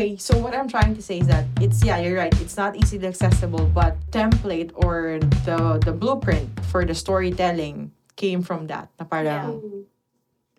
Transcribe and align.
anyway, 0.00 0.16
so 0.16 0.36
what 0.38 0.54
I'm 0.54 0.68
trying 0.68 0.94
to 0.94 1.02
say 1.02 1.20
is 1.20 1.26
that 1.26 1.46
it's 1.60 1.84
yeah, 1.84 1.98
you're 1.98 2.16
right. 2.16 2.32
It's 2.40 2.56
not 2.56 2.76
easily 2.76 3.06
accessible, 3.06 3.66
but 3.66 3.96
template 4.10 4.72
or 4.74 5.20
the 5.44 5.80
the 5.84 5.92
blueprint 5.92 6.48
for 6.66 6.84
the 6.84 6.94
storytelling 6.94 7.92
came 8.16 8.42
from 8.42 8.66
that. 8.68 8.88
Na 8.98 9.04
parang 9.04 9.84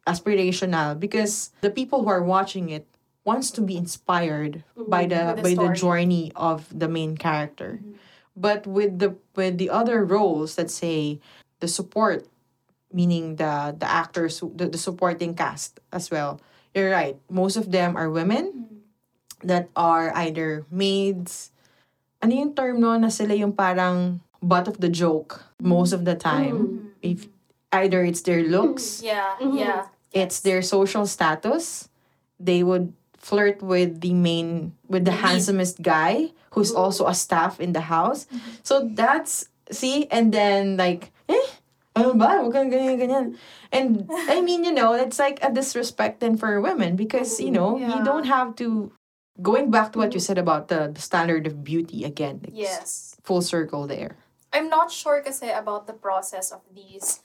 aspirational 0.06 0.98
because 0.98 1.52
the 1.62 1.70
people 1.70 2.04
who 2.04 2.10
are 2.10 2.24
watching 2.24 2.70
it 2.70 2.86
wants 3.24 3.52
to 3.54 3.62
be 3.62 3.78
inspired 3.78 4.64
mm-hmm. 4.74 4.90
by 4.90 5.06
the, 5.06 5.38
the 5.38 5.42
by 5.42 5.54
the 5.54 5.70
journey 5.74 6.32
of 6.36 6.66
the 6.74 6.88
main 6.88 7.18
character. 7.18 7.82
Mm-hmm. 7.82 7.98
But 8.36 8.66
with 8.66 9.00
the 9.00 9.18
with 9.36 9.58
the 9.58 9.70
other 9.70 10.06
roles, 10.06 10.58
let's 10.58 10.74
say 10.74 11.20
the 11.60 11.68
support, 11.68 12.26
meaning 12.94 13.36
the 13.36 13.76
the 13.78 13.90
actors, 13.90 14.42
the, 14.42 14.70
the 14.70 14.80
supporting 14.80 15.36
cast 15.36 15.82
as 15.92 16.10
well. 16.10 16.40
You're 16.72 16.90
right. 16.90 17.20
Most 17.28 17.60
of 17.60 17.68
them 17.68 18.00
are 18.00 18.08
women 18.08 18.48
mm-hmm. 18.48 18.71
That 19.44 19.70
are 19.76 20.12
either 20.16 20.66
maids. 20.72 21.52
Ano 22.22 22.34
yung 22.36 22.54
term 22.54 22.80
no 22.82 22.94
na 22.98 23.10
sila 23.10 23.34
yung 23.34 23.54
parang 23.54 24.22
butt 24.42 24.68
of 24.68 24.78
the 24.82 24.90
joke 24.90 25.46
most 25.62 25.94
of 25.94 26.06
the 26.06 26.16
time. 26.16 26.58
Mm-hmm. 26.58 26.88
If 27.02 27.20
either 27.74 28.04
it's 28.06 28.22
their 28.22 28.44
looks, 28.46 29.02
mm-hmm. 29.02 29.08
Yeah, 29.10 29.32
Mhm. 29.42 29.58
yeah. 29.58 29.82
it's 30.14 30.42
their 30.42 30.62
social 30.62 31.06
status. 31.08 31.90
They 32.42 32.62
would 32.66 32.94
flirt 33.18 33.62
with 33.62 34.02
the 34.02 34.14
main 34.18 34.74
with 34.90 35.06
the 35.06 35.14
The 35.14 35.18
lead. 35.18 35.26
handsomest 35.38 35.82
guy 35.86 36.34
who's 36.58 36.74
mm-hmm. 36.74 36.82
also 36.84 37.06
a 37.08 37.14
staff 37.14 37.62
in 37.62 37.74
the 37.74 37.86
house. 37.90 38.26
So 38.66 38.90
that's 38.92 39.46
see 39.72 40.06
and 40.12 40.34
then 40.34 40.76
like 40.76 41.14
eh 41.30 41.48
ano 41.96 42.16
ba? 42.16 42.40
Huwag 42.42 42.54
kang 42.56 42.72
ganyan, 42.72 42.98
ganyan. 42.98 43.28
And 43.72 44.08
I 44.32 44.40
mean, 44.42 44.64
you 44.64 44.72
know, 44.72 44.94
it's 44.96 45.20
like 45.20 45.40
a 45.44 45.52
disrespect 45.52 46.20
then 46.20 46.36
for 46.40 46.60
women 46.60 46.96
because, 46.96 47.40
you 47.40 47.52
know, 47.52 47.76
you 47.80 48.00
don't 48.04 48.28
have 48.28 48.56
to 48.64 48.92
going 49.42 49.72
back 49.72 49.92
to 49.94 50.00
what 50.00 50.14
you 50.14 50.20
said 50.20 50.38
about 50.38 50.68
the, 50.68 50.92
the 50.94 51.02
standard 51.02 51.48
of 51.48 51.64
beauty 51.64 52.04
again. 52.04 52.42
It's 52.46 52.56
Yes. 52.56 53.16
Full 53.24 53.42
circle 53.42 53.88
there. 53.88 54.18
I'm 54.54 54.68
not 54.70 54.92
sure 54.92 55.22
kasi 55.22 55.50
about 55.50 55.88
the 55.88 55.94
process 55.94 56.52
of 56.52 56.62
these 56.74 57.22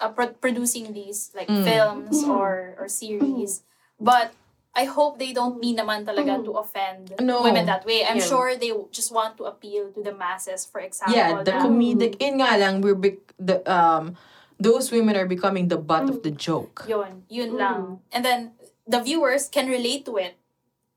uh, 0.00 0.10
pro- 0.12 0.36
producing 0.36 0.92
these 0.92 1.32
like 1.34 1.48
Mm. 1.48 1.64
films 1.64 2.20
or 2.24 2.76
or 2.76 2.84
series 2.88 3.62
but 3.96 4.36
I 4.76 4.84
hope 4.84 5.16
they 5.16 5.32
don't 5.32 5.56
mean 5.56 5.80
naman 5.80 6.04
talaga 6.04 6.36
to 6.44 6.52
offend 6.60 7.16
No. 7.16 7.40
women 7.40 7.64
that 7.64 7.88
way. 7.88 8.04
I'm 8.04 8.20
Yeah. 8.20 8.28
sure 8.28 8.48
they 8.60 8.76
just 8.92 9.08
want 9.08 9.40
to 9.40 9.48
appeal 9.48 9.88
to 9.96 10.04
the 10.04 10.12
masses 10.12 10.68
for 10.68 10.84
example. 10.84 11.16
Yeah, 11.16 11.40
the 11.40 11.56
na- 11.56 11.64
comedic, 11.64 12.20
in 12.20 12.44
nga 12.44 12.60
lang, 12.60 12.84
we're 12.84 12.92
bec- 12.98 13.32
the, 13.40 13.64
um, 13.64 14.20
those 14.60 14.92
women 14.92 15.16
are 15.16 15.24
becoming 15.24 15.72
the 15.72 15.80
butt 15.80 16.12
of 16.12 16.20
the 16.20 16.28
joke. 16.28 16.84
Yun, 16.84 17.24
yun 17.32 17.56
Mm. 17.56 17.60
lang. 17.60 17.80
And 18.12 18.20
then, 18.20 18.52
the 18.84 19.00
viewers 19.00 19.48
can 19.48 19.64
relate 19.72 20.04
to 20.12 20.20
it. 20.20 20.36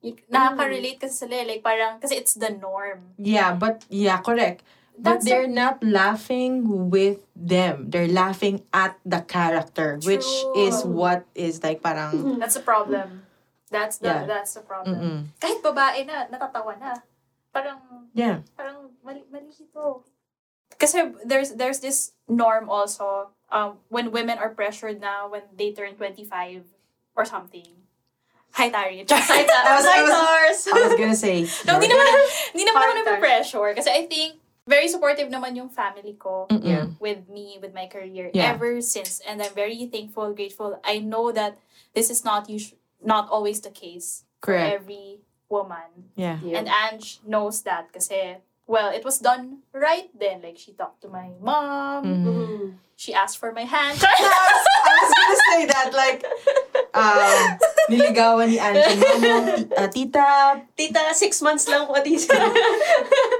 Nakaka-relate 0.03 0.99
kasi 0.99 1.27
sila, 1.27 1.43
eh, 1.43 1.45
like 1.45 1.63
parang, 1.63 1.99
kasi 1.99 2.15
it's 2.15 2.33
the 2.39 2.49
norm. 2.49 3.11
Yeah, 3.19 3.51
but 3.55 3.83
yeah, 3.91 4.23
correct. 4.23 4.63
But 4.99 5.23
That's 5.23 5.25
they're 5.31 5.47
not 5.47 5.79
laughing 5.79 6.91
with 6.91 7.23
them. 7.35 7.87
They're 7.87 8.11
laughing 8.11 8.67
at 8.75 8.99
the 9.07 9.23
character, 9.23 9.95
which 10.03 10.27
is 10.59 10.83
True. 10.83 10.91
what 10.91 11.23
is 11.35 11.63
like 11.63 11.79
parang 11.79 12.35
That's 12.43 12.59
the 12.59 12.63
problem. 12.67 13.23
That's 13.71 13.97
the, 14.03 14.11
Yeah. 14.11 14.25
that's 14.27 14.53
the 14.59 14.63
problem. 14.65 14.99
mm-mm. 14.99 15.19
Kahit 15.39 15.63
babae 15.63 16.03
na, 16.03 16.27
natatawa 16.27 16.75
na. 16.79 16.99
Parang, 17.55 17.79
Yeah. 18.11 18.43
parang 18.59 18.91
mali, 18.99 19.23
mali 19.31 19.55
ito. 19.55 20.03
Kasi 20.75 21.15
there's, 21.23 21.55
there's 21.55 21.79
this 21.79 22.11
norm 22.27 22.67
also, 22.67 23.31
um, 23.51 23.79
when 23.87 24.11
women 24.11 24.35
are 24.35 24.51
pressured 24.51 24.99
na 24.99 25.27
when 25.31 25.47
they 25.55 25.71
turn 25.71 25.95
25 25.95 26.65
or 27.15 27.23
something. 27.23 27.78
Hi, 28.51 28.69
Tari. 28.69 29.05
Hi, 29.07 29.15
I 29.15 29.75
was- 29.75 29.85
I 29.85 30.01
was- 30.03 30.67
I 30.67 30.87
was 30.87 30.95
gonna 30.97 31.15
say. 31.15 31.45
No, 31.65 31.79
hindi 31.79 31.87
naman, 31.87 32.07
hindi 32.51 32.63
naman 32.65 32.79
ako 32.81 32.91
Hard 32.91 32.97
nape-pressure. 33.05 33.69
Kasi 33.77 33.89
I 33.89 34.03
think, 34.09 34.41
very 34.67 34.87
supportive 34.87 35.29
naman 35.33 35.55
yung 35.57 35.69
family 35.69 36.13
ko 36.13 36.45
Mm-mm. 36.49 36.97
With 37.01 37.25
me, 37.29 37.57
with 37.61 37.73
my 37.73 37.87
career, 37.89 38.29
Yeah. 38.33 38.53
ever 38.53 38.81
since. 38.81 39.17
And 39.25 39.41
I'm 39.41 39.53
very 39.53 39.89
thankful, 39.89 40.33
grateful. 40.33 40.77
I 40.85 40.99
know 41.01 41.31
that 41.31 41.57
this 41.97 42.09
is 42.09 42.21
not 42.25 42.49
us- 42.49 42.73
not 43.01 43.29
always 43.33 43.61
the 43.61 43.71
case 43.73 44.25
for 44.43 44.53
every 44.53 45.23
woman. 45.49 46.11
Yeah. 46.13 46.37
Yeah. 46.43 46.59
And 46.61 46.67
Ange 46.69 47.17
knows 47.25 47.63
that 47.65 47.89
kasi, 47.89 48.37
well, 48.69 48.93
it 48.93 49.01
was 49.01 49.17
done 49.17 49.65
right 49.73 50.11
then. 50.13 50.45
Like, 50.45 50.59
she 50.61 50.73
talked 50.77 51.01
to 51.01 51.09
my 51.09 51.33
mom. 51.41 52.03
Mhm. 52.05 52.25
Mhm. 52.27 52.65
She 52.99 53.15
asked 53.15 53.39
for 53.39 53.49
my 53.55 53.63
hand. 53.65 53.97
I 54.03 54.99
was 55.01 55.11
gonna 55.15 55.39
say 55.49 55.59
that, 55.71 55.89
like, 55.95 56.21
um, 56.93 57.57
niligawan 57.89 58.45
ni 58.45 58.57
Mamo, 58.57 59.25
ti- 59.51 59.67
uh, 59.67 59.89
tita, 59.89 60.27
Tita, 60.71 61.01
six 61.11 61.41
months 61.41 61.65
lang 61.65 61.83
po 61.83 61.97
dito. 61.99 62.29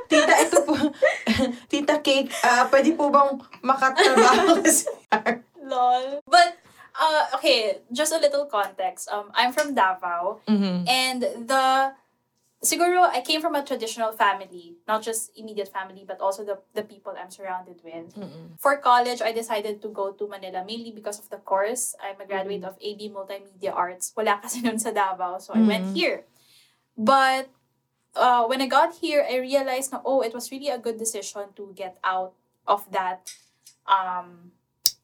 tita, 0.06 0.34
ito 0.40 0.58
po, 0.62 0.74
tita 1.68 2.02
Cake, 2.02 2.34
ah, 2.44 2.66
pwede 2.68 2.94
po 2.94 3.08
bang 3.08 3.38
makatrabaho 3.62 4.58
kasi? 4.66 4.90
Lol. 5.62 6.20
But, 6.26 6.58
uh, 6.94 7.38
okay, 7.38 7.86
just 7.90 8.12
a 8.12 8.18
little 8.18 8.46
context. 8.46 9.08
Um, 9.08 9.30
I'm 9.32 9.54
from 9.54 9.74
Davao. 9.74 10.42
Mhm. 10.50 10.84
And 10.84 11.20
the 11.46 11.94
siguro 12.64 13.08
I 13.08 13.22
came 13.22 13.42
from 13.42 13.56
a 13.56 13.64
traditional 13.64 14.12
family, 14.12 14.76
not 14.88 15.02
just 15.02 15.32
immediate 15.36 15.72
family, 15.72 16.04
but 16.08 16.20
also 16.20 16.44
the 16.44 16.60
the 16.76 16.84
people 16.84 17.16
I'm 17.16 17.32
surrounded 17.32 17.80
with. 17.84 18.16
Mm-mm. 18.16 18.60
For 18.60 18.78
college, 18.78 19.22
I 19.22 19.32
decided 19.32 19.82
to 19.82 19.90
go 19.90 20.12
to 20.12 20.28
Manila 20.28 20.64
mainly 20.68 20.92
because 20.92 21.20
of 21.20 21.30
the 21.30 21.40
course. 21.40 21.96
I'm 22.04 22.20
a 22.20 22.28
graduate 22.28 22.64
of 22.64 22.76
AB 22.82 23.10
Multimedia 23.16 23.72
Arts. 23.72 24.12
Wala 24.16 24.40
kasi 24.44 24.60
nun 24.66 24.80
sa 24.80 24.92
Davao, 24.92 25.40
so 25.40 25.56
I 25.56 25.64
went 25.64 25.96
here. 25.96 26.28
But 27.00 27.48
uh, 28.16 28.44
when 28.52 28.60
I 28.60 28.68
got 28.68 29.00
here, 29.00 29.24
I 29.24 29.40
realized 29.40 29.96
na 29.96 30.04
oh, 30.04 30.20
it 30.20 30.36
was 30.36 30.52
really 30.52 30.68
a 30.68 30.78
good 30.78 31.00
decision 31.00 31.56
to 31.56 31.72
get 31.72 31.96
out 32.04 32.36
of 32.68 32.86
that 32.94 33.34
um 33.90 34.54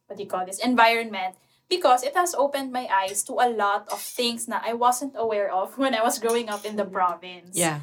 what 0.05 0.17
do 0.17 0.23
you 0.23 0.29
call 0.29 0.45
this 0.45 0.61
environment 0.61 1.33
because 1.69 2.03
it 2.03 2.15
has 2.15 2.35
opened 2.35 2.71
my 2.71 2.87
eyes 2.87 3.23
to 3.25 3.33
a 3.41 3.49
lot 3.49 3.87
of 3.91 3.99
things 3.99 4.47
na 4.47 4.61
I 4.63 4.73
wasn't 4.73 5.13
aware 5.17 5.51
of 5.51 5.77
when 5.81 5.95
I 5.95 6.01
was 6.03 6.19
growing 6.19 6.49
up 6.49 6.65
in 6.65 6.75
the 6.75 6.85
province. 6.85 7.57
Yeah. 7.57 7.81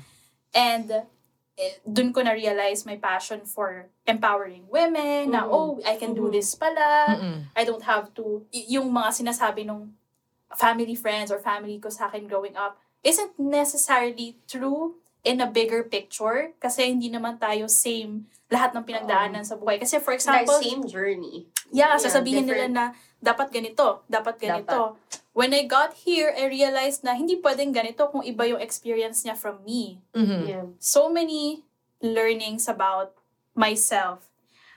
And 0.55 0.91
eh, 1.59 1.75
dun 1.85 2.13
ko 2.13 2.23
na-realize 2.23 2.87
my 2.87 2.97
passion 2.97 3.45
for 3.45 3.89
empowering 4.07 4.65
women, 4.71 5.31
na, 5.33 5.45
Mhm. 5.45 5.53
oh, 5.53 5.71
I 5.85 5.97
can 5.97 6.15
do 6.15 6.31
this 6.31 6.55
pala. 6.57 7.13
Mm-mm. 7.13 7.45
I 7.57 7.63
don't 7.65 7.85
have 7.85 8.13
to, 8.17 8.47
y- 8.53 8.77
yung 8.79 8.89
mga 8.89 9.21
sinasabi 9.21 9.67
nung 9.67 9.93
family 10.57 10.95
friends 10.95 11.33
or 11.33 11.41
family 11.41 11.81
ko 11.81 11.89
sa 11.89 12.09
akin 12.09 12.29
growing 12.29 12.57
up 12.57 12.77
isn't 13.03 13.33
necessarily 13.41 14.37
true 14.47 14.95
in 15.23 15.39
a 15.39 15.47
bigger 15.47 15.87
picture 15.87 16.51
kasi 16.59 16.91
hindi 16.91 17.07
naman 17.07 17.39
tayo 17.39 17.71
same 17.71 18.27
lahat 18.53 18.75
ng 18.77 18.85
pinagdaanan 18.85 19.47
sa 19.47 19.57
buhay. 19.57 19.81
Kasi 19.81 19.97
for 20.03 20.13
Like, 20.13 20.21
example, 20.45 20.59
same 20.61 20.83
journey. 20.85 21.49
Yeah, 21.73 21.97
Yeah, 21.97 22.03
sasabihin 22.03 22.45
nila 22.45 22.69
different. 22.69 22.75
na 22.77 22.85
dapat 23.17 23.49
ganito, 23.49 24.05
dapat 24.07 24.37
ganito. 24.37 24.99
When 25.33 25.57
I 25.57 25.65
got 25.65 25.97
here, 26.05 26.29
I 26.29 26.53
realized 26.53 27.01
na 27.01 27.17
hindi 27.17 27.41
pwedeng 27.41 27.73
ganito 27.73 28.05
kung 28.13 28.21
iba 28.21 28.45
yung 28.45 28.61
experience 28.61 29.25
niya 29.25 29.33
from 29.33 29.65
me. 29.65 30.05
Mhm. 30.13 30.41
Yeah. 30.45 30.67
So 30.77 31.09
many 31.09 31.65
learnings 32.05 32.69
about 32.69 33.17
myself. 33.57 34.29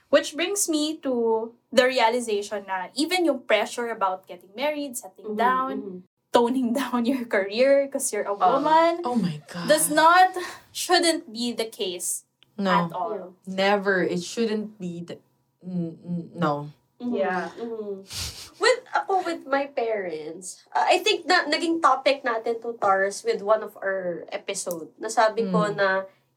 Which 0.08 0.38
brings 0.38 0.70
me 0.70 0.96
to 1.04 1.52
the 1.74 1.84
realization 1.84 2.64
na 2.64 2.88
even 2.96 3.28
yung 3.28 3.44
pressure 3.44 3.92
about 3.92 4.24
getting 4.24 4.54
married, 4.56 4.96
settling 4.96 5.36
Mhm, 5.36 5.42
down, 5.42 5.76
mhm. 5.76 6.00
Toning 6.36 6.76
down 6.80 7.08
your 7.08 7.24
career 7.24 7.88
because 7.88 8.12
you're 8.12 8.28
a 8.28 8.36
Uh, 8.36 8.60
woman, 8.60 9.00
Oh 9.08 9.16
my 9.16 9.40
God. 9.48 9.72
does 9.72 9.88
not, 9.88 10.36
shouldn't 10.76 11.32
be 11.32 11.56
the 11.56 11.66
case 11.66 12.28
no. 12.60 12.72
at 12.72 12.92
all. 12.92 13.34
Never. 13.48 14.04
It 14.04 14.20
shouldn't 14.20 14.76
be. 14.76 15.00
The, 15.08 15.16
mm, 15.64 16.36
no. 16.36 16.68
Mhm, 17.00 17.16
Yeah. 17.16 17.48
mhm. 17.56 18.04
With 18.56 18.88
ako 18.96 19.20
with 19.28 19.44
my 19.44 19.68
parents, 19.68 20.64
uh, 20.72 20.88
I 20.88 21.04
think 21.04 21.28
na 21.28 21.44
naging 21.44 21.84
topic 21.84 22.24
natin 22.24 22.64
to 22.64 22.72
Tars 22.80 23.20
with 23.20 23.44
one 23.44 23.60
of 23.60 23.76
our 23.76 24.24
episode. 24.32 24.96
Nasabi 24.96 25.44
ko 25.52 25.68
Mm. 25.68 25.76
na 25.76 25.90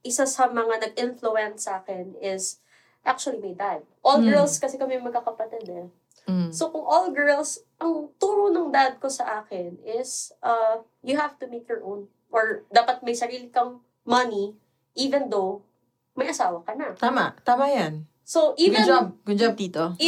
isa 0.02 0.26
sa 0.26 0.50
mga 0.50 0.82
nag-influence 0.82 1.70
sa 1.70 1.78
akin 1.78 2.18
is 2.18 2.58
actually 3.06 3.38
my 3.38 3.54
dad. 3.54 3.86
All 4.02 4.18
Mm. 4.18 4.34
girls 4.34 4.58
kasi 4.58 4.74
kami 4.74 4.98
magkakapatid 4.98 5.62
eh. 5.70 5.86
Mm. 6.28 6.52
So 6.52 6.68
kung 6.68 6.84
all 6.84 7.08
girls, 7.10 7.64
ang 7.80 8.12
turo 8.20 8.52
ng 8.52 8.68
dad 8.68 9.00
ko 9.00 9.08
sa 9.08 9.42
akin 9.42 9.80
is 9.82 10.30
uh, 10.44 10.84
you 11.00 11.16
have 11.16 11.40
to 11.40 11.48
make 11.48 11.64
your 11.64 11.80
own 11.80 12.06
or 12.28 12.68
dapat 12.68 13.00
may 13.00 13.16
sarili 13.16 13.48
kang 13.48 13.80
money 14.04 14.52
even 14.92 15.32
though 15.32 15.64
may 16.12 16.28
asawa 16.28 16.60
ka 16.62 16.76
na. 16.76 16.92
Tama. 16.92 17.32
Tama 17.42 17.66
yan. 17.72 18.04
So 18.28 18.52
even 18.60 18.84
Good 18.84 18.90
job. 18.92 19.06
Good 19.24 19.40
job, 19.40 19.54
Tito. 19.56 19.84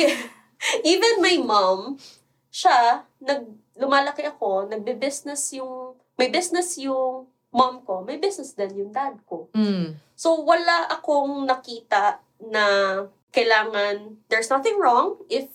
Even 0.84 1.25
my 1.25 1.37
mom, 1.40 1.96
siya, 2.52 3.08
nag, 3.23 3.49
lumalaki 3.81 4.28
ako, 4.28 4.69
nagbe-business 4.69 5.56
yung, 5.56 5.96
may 6.20 6.28
business 6.28 6.76
yung 6.76 7.32
mom 7.49 7.81
ko, 7.82 8.05
may 8.05 8.20
business 8.20 8.52
din 8.52 8.76
yung 8.76 8.93
dad 8.93 9.16
ko. 9.25 9.49
Mm. 9.56 9.96
So, 10.12 10.44
wala 10.44 10.84
akong 10.93 11.49
nakita 11.49 12.20
na 12.44 12.64
kailangan, 13.32 14.20
there's 14.28 14.52
nothing 14.52 14.76
wrong 14.76 15.16
if 15.32 15.49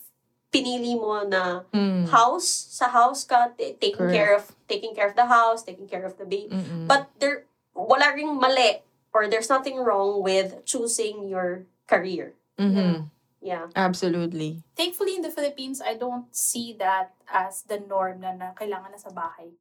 pinili 0.56 0.96
mo 0.96 1.20
na 1.28 1.68
Mm. 1.76 2.08
house, 2.08 2.48
sa 2.48 2.88
house 2.88 3.28
ka, 3.28 3.52
t- 3.52 3.76
taking 3.76 4.00
Correct. 4.08 4.16
care 4.16 4.32
of, 4.36 4.44
taking 4.72 4.96
care 4.96 5.12
of 5.12 5.16
the 5.20 5.28
house, 5.28 5.68
taking 5.68 5.86
care 5.88 6.08
of 6.08 6.16
the 6.16 6.24
baby. 6.24 6.56
Mm-mm. 6.56 6.88
But 6.88 7.12
there, 7.20 7.44
wala 7.76 8.16
ring 8.16 8.40
mali 8.40 8.80
or 9.12 9.28
there's 9.28 9.52
nothing 9.52 9.76
wrong 9.76 10.24
with 10.24 10.64
choosing 10.64 11.28
your 11.28 11.68
career. 11.92 12.34
Mm-hmm. 12.56 13.12
Yeah. 13.44 13.68
Absolutely. 13.76 14.64
Thankfully, 14.80 15.16
in 15.16 15.22
the 15.22 15.30
Philippines, 15.30 15.78
I 15.84 15.94
don't 16.00 16.32
see 16.34 16.74
that 16.80 17.14
as 17.30 17.62
the 17.68 17.78
norm 17.78 18.24
na, 18.26 18.34
na 18.34 18.58
kailangan 18.58 18.96
na 18.96 18.98
sa 18.98 19.12
bahay. 19.14 19.54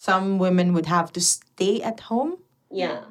Some 0.00 0.40
women 0.40 0.72
would 0.74 0.88
have 0.90 1.12
to 1.14 1.20
stay 1.20 1.78
at 1.84 2.08
home 2.10 2.40
Yeah. 2.72 3.06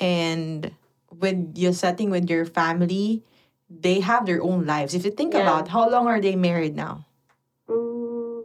and 0.00 0.70
with 1.10 1.58
your 1.58 1.74
setting 1.74 2.08
with 2.08 2.30
your 2.30 2.46
family, 2.46 3.26
they 3.70 4.00
have 4.00 4.26
their 4.26 4.42
own 4.42 4.64
lives. 4.66 4.94
If 4.94 5.04
you 5.04 5.10
think 5.12 5.34
Yeah. 5.34 5.44
about 5.44 5.68
how 5.68 5.88
long 5.88 6.08
are 6.08 6.20
they 6.20 6.36
married 6.36 6.74
now? 6.74 7.04
Mm, 7.68 8.44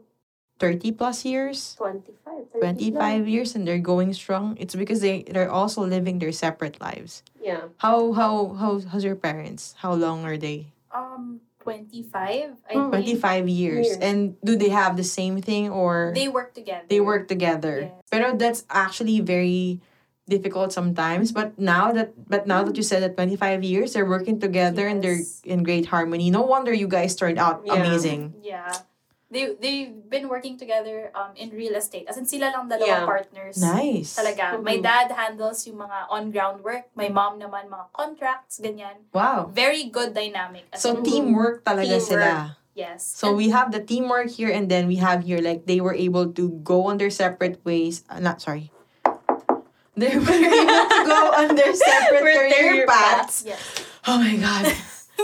30 0.60 0.92
plus 0.92 1.26
years? 1.26 1.76
25, 1.80 2.52
25 2.60 3.28
years 3.28 3.56
and 3.56 3.68
they're 3.68 3.80
going 3.80 4.14
strong. 4.14 4.56
It's 4.60 4.76
because 4.76 5.00
they 5.00 5.24
they're 5.24 5.52
also 5.52 5.84
living 5.84 6.20
their 6.20 6.32
separate 6.32 6.80
lives. 6.80 7.24
Yeah. 7.40 7.72
How 7.80 8.12
how 8.12 8.54
how 8.60 8.80
how's 8.84 9.04
your 9.04 9.16
parents? 9.16 9.76
How 9.80 9.96
long 9.96 10.24
are 10.28 10.38
they? 10.38 10.72
Um, 10.92 11.42
25. 11.64 12.60
I 12.70 12.76
mm. 12.76 12.90
25 12.92 13.48
years. 13.48 13.88
Years. 13.88 13.98
And 14.04 14.36
do 14.44 14.56
they 14.56 14.70
have 14.70 14.96
the 15.00 15.08
same 15.08 15.42
thing 15.42 15.72
or 15.72 16.12
They 16.14 16.28
work 16.28 16.54
together. 16.54 16.86
they 16.88 17.00
work 17.00 17.28
together? 17.28 17.90
Yes. 17.90 18.04
Pero 18.12 18.36
that's 18.36 18.68
actually 18.70 19.24
very 19.24 19.80
difficult 20.28 20.72
sometimes 20.72 21.32
but 21.36 21.52
now 21.60 21.92
that 21.92 22.16
but 22.32 22.48
now 22.48 22.64
that 22.64 22.78
you 22.80 22.84
said 22.84 23.04
that 23.04 23.16
25 23.20 23.64
years 23.64 23.92
they're 23.92 24.08
working 24.08 24.40
together 24.40 24.88
and 24.88 25.04
they're 25.04 25.20
in 25.44 25.64
great 25.64 25.88
harmony 25.92 26.32
no 26.32 26.42
wonder 26.42 26.72
you 26.72 26.88
guys 26.88 27.16
turned 27.16 27.38
out 27.38 27.62
Yeah. 27.66 27.76
amazing 27.76 28.34
Yeah. 28.42 28.72
They, 29.34 29.58
they've 29.58 29.90
been 29.90 30.30
working 30.30 30.62
together 30.62 31.10
um, 31.18 31.34
in 31.34 31.50
real 31.50 31.74
estate. 31.74 32.06
As 32.06 32.22
in, 32.22 32.26
sila 32.30 32.54
lang 32.54 32.70
dalawang 32.70 33.02
Yeah. 33.02 33.10
partners. 33.10 33.58
nice 33.58 34.14
Talaga. 34.14 34.62
My 34.62 34.78
Mhm. 34.78 34.86
dad 34.86 35.10
handles 35.10 35.66
yung 35.66 35.82
mga 35.82 36.06
on-ground 36.14 36.62
work. 36.62 36.94
My 36.94 37.10
mom 37.10 37.42
naman 37.42 37.66
mga 37.66 37.90
contracts, 37.98 38.62
ganyan. 38.62 39.10
wow 39.10 39.50
Very 39.50 39.90
good 39.90 40.14
dynamic. 40.14 40.70
As 40.70 40.86
so 40.86 40.94
in, 40.94 41.02
teamwork 41.02 41.66
talaga 41.66 41.98
Teamwork. 41.98 42.06
sila 42.14 42.30
yes. 42.78 43.02
So 43.10 43.34
we 43.34 43.50
have 43.50 43.74
the 43.74 43.82
teamwork 43.82 44.30
here, 44.30 44.54
and 44.54 44.70
then 44.70 44.86
we 44.86 45.02
have 45.02 45.26
here 45.26 45.42
like 45.42 45.66
they 45.66 45.82
were 45.82 45.98
able 45.98 46.30
to 46.38 46.62
go 46.62 46.86
on 46.94 47.02
their 47.02 47.10
separate 47.14 47.58
ways. 47.66 48.06
Uh, 48.14 48.22
not 48.22 48.38
sorry. 48.38 48.70
They 49.96 50.18
were 50.18 50.26
able 50.26 50.84
to 50.90 51.02
go 51.06 51.22
on 51.38 51.56
their 51.56 51.74
separate 51.76 52.50
Career 52.54 52.86
paths. 52.88 53.44
yes. 53.46 53.62
Oh 54.08 54.18
my 54.18 54.36
god. 54.38 54.74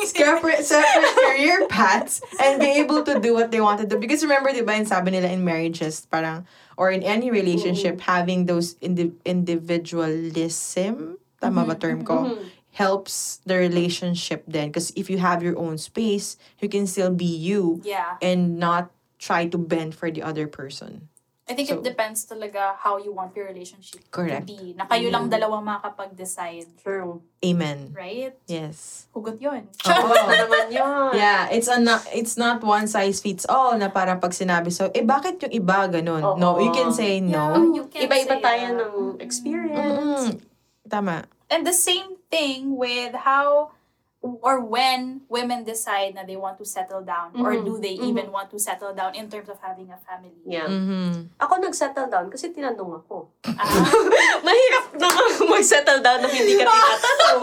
separate 0.06 0.64
separate 0.64 1.16
career 1.18 1.66
paths 1.68 2.22
and 2.40 2.62
be 2.62 2.78
able 2.78 3.02
to 3.04 3.20
do 3.20 3.34
what 3.34 3.50
they 3.52 3.60
want 3.60 3.82
to 3.82 3.88
do. 3.90 3.98
Because 3.98 4.22
remember, 4.22 4.54
di 4.54 4.62
ba, 4.62 4.78
in 4.78 4.86
sabi 4.86 5.12
nila 5.12 5.28
in 5.34 5.44
marriages, 5.44 6.06
parang, 6.06 6.46
or 6.78 6.92
in 6.94 7.02
any 7.02 7.32
relationship, 7.34 8.00
having 8.02 8.46
those 8.46 8.78
indi- 8.80 9.18
individualism, 9.26 11.18
tama 11.42 11.66
ba 11.66 11.76
term 11.76 12.06
ko? 12.06 12.38
Mhm. 12.38 12.46
helps 12.80 13.42
the 13.50 13.58
relationship 13.58 14.46
then 14.48 14.70
because 14.70 14.94
if 14.96 15.10
you 15.10 15.18
have 15.18 15.42
your 15.44 15.58
own 15.60 15.76
space 15.76 16.38
you 16.62 16.70
can 16.70 16.86
still 16.88 17.12
be 17.12 17.26
you 17.28 17.82
Yeah. 17.84 18.16
and 18.22 18.56
not 18.62 18.94
try 19.18 19.50
to 19.52 19.58
bend 19.58 19.98
for 19.98 20.08
the 20.14 20.22
other 20.24 20.48
person 20.48 21.09
I 21.50 21.58
think 21.58 21.66
So- 21.68 21.76
it 21.76 21.84
depends 21.84 22.24
talaga 22.24 22.78
how 22.78 22.96
you 22.96 23.10
want 23.10 23.34
your 23.34 23.44
relationship 23.44 24.06
Correct. 24.08 24.46
to 24.46 24.54
be. 24.54 24.78
Na 24.78 24.86
kayo 24.86 25.10
lang 25.10 25.28
dalawang 25.28 25.66
makakapag-decide. 25.66 26.70
True. 26.78 27.26
amen 27.40 27.96
Right? 27.96 28.36
yes 28.46 29.08
Hugot 29.10 29.40
yun. 29.40 29.64
Oo. 29.88 30.12
Na 30.12 30.36
naman 30.38 30.68
yun. 30.70 31.16
yeah 31.16 31.48
it's 31.48 31.66
a 31.66 31.80
not, 31.80 32.04
it's 32.12 32.36
not 32.36 32.60
one 32.60 32.84
size 32.84 33.18
fits 33.18 33.48
all 33.48 33.74
na 33.74 33.88
parang 33.88 34.20
pag 34.20 34.36
sinabi 34.36 34.68
so 34.70 34.92
eh 34.92 35.02
bakit 35.02 35.40
yung 35.40 35.54
iba 35.56 35.88
ganun 35.88 36.20
Oo. 36.20 36.36
no 36.36 36.60
you 36.60 36.70
can 36.70 36.92
say 36.92 37.18
Yeah, 37.18 37.32
no 37.56 37.74
you 37.74 37.88
can't 37.88 38.06
Iba-iba 38.06 38.36
say 38.36 38.44
tayo 38.44 38.66
that. 38.70 38.80
ng 38.84 38.96
experience. 39.20 40.36
Mm-mm. 40.36 40.44
tama 40.86 41.24
And 41.48 41.64
the 41.64 41.74
same 41.74 42.20
thing 42.30 42.76
with 42.76 43.16
how 43.16 43.72
or 44.20 44.60
when 44.60 45.24
women 45.32 45.64
decide 45.64 46.12
na 46.12 46.28
they 46.28 46.36
want 46.36 46.60
to 46.60 46.68
settle 46.68 47.00
down 47.00 47.32
or 47.40 47.56
Mhm. 47.56 47.64
do 47.64 47.74
they 47.80 47.96
Mhm. 47.96 48.08
even 48.12 48.28
want 48.30 48.52
to 48.52 48.60
settle 48.60 48.92
down 48.92 49.16
in 49.16 49.32
terms 49.32 49.48
of 49.48 49.56
having 49.60 49.88
a 49.88 50.00
family. 50.04 50.36
Yeah. 50.44 50.68
mm-hmm. 50.68 51.32
Ako 51.40 51.56
nag-settle 51.58 52.12
down 52.12 52.28
kasi 52.28 52.52
tinanong 52.52 53.00
ako. 53.00 53.32
Ah, 53.48 53.64
Mahirap 54.46 54.86
na 55.00 55.08
mag-settle 55.56 56.04
down 56.04 56.20
nung 56.20 56.36
hindi 56.36 56.60
ka 56.60 56.68
tinatanong. 56.68 57.42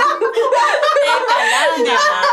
teka 1.01 1.37
lang 1.49 1.97
ah. 1.97 2.25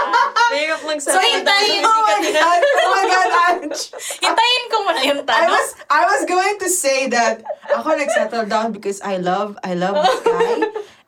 Mahirap 0.51 0.79
So, 0.81 0.87
mag-settle 0.91 1.23
down 1.23 1.31
hintayin- 1.39 1.81
nung 1.81 1.87
oh 1.87 2.03
hindi 2.11 2.29
ka 2.29 2.43
god 2.43 2.59
tinatanong. 2.59 2.83
oh 2.83 2.91
my 2.91 3.03
god 3.07 3.29
Ange. 3.63 3.81
Hintayin 4.27 4.63
ko 4.67 4.75
muna 4.83 5.01
yung 5.03 5.21
I 5.23 5.25
tanong. 5.25 5.49
was 5.49 5.67
I 5.87 6.01
was 6.03 6.21
going 6.27 6.55
to 6.59 6.67
say 6.67 7.07
that 7.09 7.35
ako 7.71 7.95
nag-settle 7.95 8.45
down 8.45 8.75
because 8.75 8.99
I 8.99 9.17
love 9.17 9.55
I 9.63 9.71
love 9.73 9.95
this 9.95 10.19
guy 10.21 10.59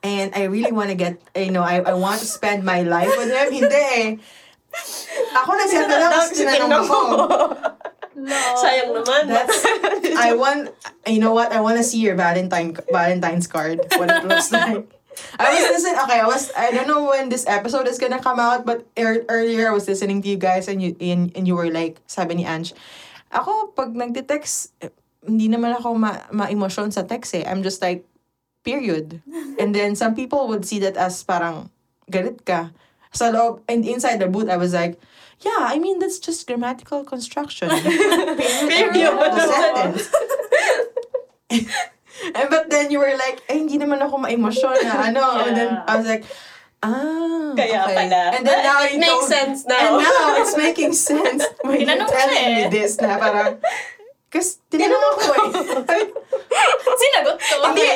and 0.06 0.30
I 0.38 0.46
really 0.46 0.70
want 0.70 0.94
to 0.94 0.98
get 0.98 1.18
you 1.34 1.50
know 1.50 1.66
I 1.66 1.82
I 1.82 1.98
want 1.98 2.22
to 2.22 2.30
spend 2.30 2.62
my 2.62 2.86
life 2.86 3.10
with 3.18 3.34
him. 3.34 3.50
Hindi 3.50 3.74
eh. 3.74 4.10
Ako 5.42 5.50
nag-settle 5.58 5.98
down 5.98 6.12
kasi 6.14 6.34
tinanong 6.46 6.74
ako. 6.86 6.98
No. 8.16 8.38
Sayang 8.62 8.96
naman. 8.96 9.22
That's 9.28 9.60
I 10.16 10.38
want 10.38 10.72
you 11.10 11.18
know 11.18 11.34
what 11.34 11.52
I 11.52 11.60
want 11.60 11.82
to 11.82 11.86
see 11.86 12.00
your 12.00 12.16
Valentine 12.16 12.78
Valentine's 12.88 13.50
card 13.50 13.82
what 13.98 14.08
it 14.08 14.24
looks 14.24 14.54
like. 14.54 14.88
I 15.40 15.48
was 15.52 15.80
listening. 15.80 16.00
Okay, 16.08 16.20
I 16.20 16.28
was. 16.28 16.52
I 16.56 16.72
don't 16.76 16.88
know 16.88 17.08
when 17.08 17.32
this 17.32 17.48
episode 17.48 17.88
is 17.88 18.00
gonna 18.00 18.20
come 18.20 18.40
out, 18.40 18.68
but 18.68 18.84
ear- 19.00 19.24
earlier 19.32 19.72
I 19.72 19.74
was 19.74 19.88
listening 19.88 20.22
to 20.24 20.28
you 20.28 20.36
guys, 20.36 20.68
and 20.68 20.84
you 20.84 20.96
and, 21.00 21.32
and 21.36 21.48
you 21.48 21.56
were 21.56 21.72
like, 21.72 22.04
sabi 22.08 22.36
ni 22.36 22.44
Ange, 22.44 22.76
ako 23.32 23.72
pag 23.72 23.96
nagte-text, 23.96 24.76
eh, 24.84 24.92
hindi 25.24 25.48
naman 25.48 25.76
ako 25.76 25.96
ma 25.96 26.20
ma-emotion 26.36 26.92
sa 26.92 27.08
text 27.08 27.32
eh. 27.36 27.48
I'm 27.48 27.64
just 27.64 27.80
like, 27.80 28.04
period. 28.66 29.22
And 29.62 29.78
then 29.78 29.96
some 29.96 30.18
people 30.18 30.50
would 30.50 30.66
see 30.66 30.82
that 30.82 30.98
as 30.98 31.22
parang 31.24 31.70
galit 32.10 32.44
ka. 32.44 32.74
Sa 33.16 33.32
loob, 33.32 33.64
and 33.70 33.86
inside 33.86 34.20
the 34.20 34.28
booth, 34.28 34.50
I 34.50 34.58
was 34.58 34.74
like, 34.74 35.00
yeah, 35.40 35.72
I 35.72 35.80
mean, 35.80 36.00
that's 36.00 36.20
just 36.20 36.48
grammatical 36.48 37.06
construction. 37.06 37.70
period. 37.80 39.16
Sentence. 39.16 40.12
and 42.36 42.48
but 42.50 42.70
then 42.70 42.92
you 42.92 43.00
were 43.00 43.16
like, 43.16 43.44
ay, 43.48 43.64
hindi 43.64 43.78
naman 43.78 44.02
ako 44.02 44.26
ma-emosyon 44.26 44.84
na 44.84 45.12
ano. 45.12 45.46
And 45.46 45.56
then 45.56 45.72
I 45.88 45.94
was 45.96 46.08
like, 46.08 46.26
ah, 46.84 47.54
Kaya 47.56 47.88
okay. 47.88 47.96
pala. 47.96 48.22
And 48.36 48.44
then 48.44 48.60
now 48.64 48.84
it 48.84 49.00
makes 49.00 49.28
sense 49.28 49.64
And 49.64 49.76
now. 49.76 50.00
now 50.00 50.42
it's 50.42 50.56
making 50.58 50.94
sense 50.94 51.44
when 51.68 51.88
you're 51.88 52.08
telling 52.08 52.46
me 52.52 52.68
eh. 52.68 52.70
this 52.72 53.00
na 53.00 53.20
parang, 53.20 53.60
kasi 54.32 54.60
tinanong 54.68 55.04
ako 55.16 55.32
eh. 55.32 56.04
Sinagot 56.96 57.38
ko. 57.40 57.56
Hindi, 57.72 57.88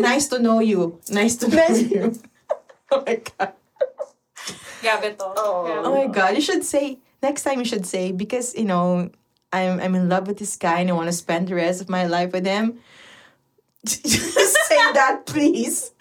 nice, 0.00 0.26
nice 0.26 0.26
to 0.28 0.38
know 0.40 0.60
you. 0.60 0.98
Nice 1.08 1.36
to 1.36 1.48
know 1.48 1.68
you. 1.68 2.16
oh 2.90 3.02
my 3.06 3.20
God. 3.20 3.52
Gabi 4.80 5.12
to. 5.18 5.24
Oo. 5.24 5.36
Oh. 5.36 5.64
Gabi 5.68 5.84
Oh 5.86 5.94
my. 5.94 6.12
God. 6.12 6.34
You 6.34 6.42
should 6.42 6.64
say, 6.64 6.98
next 7.22 7.44
time 7.44 7.58
you 7.60 7.68
should 7.68 7.84
say, 7.86 8.12
because, 8.12 8.54
you 8.56 8.64
know, 8.64 9.10
I'm, 9.52 9.80
I'm 9.80 9.94
in 9.94 10.08
love 10.08 10.26
with 10.26 10.38
this 10.38 10.56
guy 10.56 10.80
and 10.80 10.90
I 10.90 10.94
want 10.94 11.08
to 11.08 11.16
spend 11.16 11.48
the 11.48 11.54
rest 11.54 11.80
of 11.80 11.88
my 11.88 12.06
life 12.06 12.32
with 12.32 12.46
him. 12.46 12.78
Just 13.84 14.04
say 14.68 14.80
that, 14.92 15.24
please. 15.26 15.92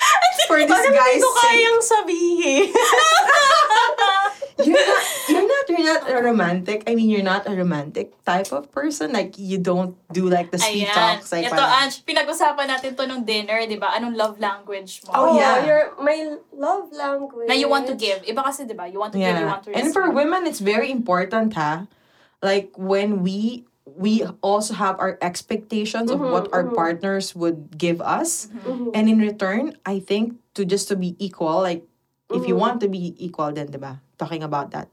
For 0.48 0.58
this 0.60 0.68
Parang 0.68 0.94
guy's 0.94 1.15
hindi 1.15 1.24
ko 1.24 1.32
sake. 1.32 1.48
kayang 1.48 1.79
sabihin. 1.79 2.68
You're 4.60 4.75
not, 4.75 5.04
you're 5.30 5.48
not, 5.48 5.66
you're 5.70 5.88
not 5.94 6.04
a 6.12 6.18
romantic. 6.24 6.84
I 6.88 6.96
mean, 6.96 7.10
you're 7.10 7.24
not 7.24 7.48
a 7.48 7.56
romantic 7.56 8.12
type 8.25 8.51
of 8.51 8.72
person. 8.72 9.13
Like, 9.13 9.38
you 9.38 9.58
don't 9.58 9.96
do 10.12 10.28
like 10.28 10.51
the 10.51 10.60
sweet 10.60 10.88
Ayan. 10.88 10.94
talks. 10.94 11.32
Like, 11.32 11.46
Ito, 11.48 11.56
parang- 11.56 11.88
Ange, 11.88 12.04
pinag-usapan 12.04 12.66
natin 12.68 12.98
to 12.98 13.08
nung 13.08 13.24
dinner, 13.24 13.62
di 13.66 13.78
ba? 13.78 13.96
Anong 13.96 14.16
love 14.20 14.39
language 14.39 15.01
mo? 15.08 15.12
Oh, 15.16 15.38
yeah. 15.39 15.63
your, 15.66 15.96
my 16.01 16.38
love 16.51 16.92
language. 16.92 17.48
Na 17.48 17.56
you 17.56 17.70
want 17.70 17.88
to 17.88 17.96
give. 17.96 18.22
Iba 18.28 18.44
kasi, 18.44 18.66
di 18.68 18.74
ba? 18.75 18.86
You 18.89 19.00
want 19.00 19.13
to 19.13 19.20
give, 19.20 19.38
you 19.38 19.46
want 19.48 19.63
to 19.63 19.70
receive. 19.72 19.86
And 19.86 19.94
for 19.94 20.12
women, 20.12 20.46
it's 20.46 20.60
very 20.60 20.92
important, 20.92 21.54
ha? 21.56 21.88
Like, 22.44 22.72
when 22.75 23.24
we 23.24 23.66
we 23.89 24.22
also 24.46 24.78
have 24.78 25.01
our 25.01 25.18
expectations 25.20 26.12
of 26.13 26.22
Mhm, 26.22 26.30
what 26.30 26.46
our 26.54 26.62
mhm. 26.63 26.78
partners 26.78 27.34
would 27.34 27.74
give 27.74 27.98
us 28.06 28.46
Mhm. 28.62 28.94
and 28.94 29.10
in 29.10 29.18
return 29.18 29.74
i 29.82 29.98
think 29.98 30.38
to 30.54 30.62
just 30.62 30.86
to 30.86 30.96
be 30.96 31.18
equal 31.18 31.58
like 31.66 31.82
if 32.30 32.46
you 32.46 32.54
Mhm. 32.54 32.62
want 32.70 32.78
to 32.80 32.88
be 32.88 33.18
equal 33.18 33.50
then 33.50 33.66
diba 33.74 33.98
talking 34.20 34.44
about 34.44 34.70
that 34.70 34.92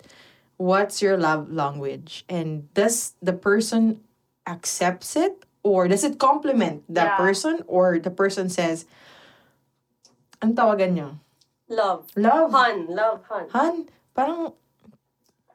what's 0.56 1.02
your 1.02 1.18
love 1.18 1.50
language 1.50 2.24
and 2.30 2.64
does 2.72 3.12
the 3.20 3.34
person 3.34 3.98
accepts 4.46 5.12
it 5.12 5.42
or 5.60 5.84
does 5.84 6.00
it 6.00 6.16
compliment 6.16 6.80
that 6.88 7.12
Yeah. 7.12 7.18
person 7.18 7.54
or 7.66 7.98
the 7.98 8.08
person 8.08 8.46
says 8.48 8.86
ang 10.40 10.54
tawagan 10.54 10.94
niyo 10.94 11.10
Love. 11.66 12.06
love 12.14 12.54
Hun. 12.54 12.86
Love, 12.86 13.26
hun. 13.26 13.44
Han, 13.50 13.74
parang 14.14 14.54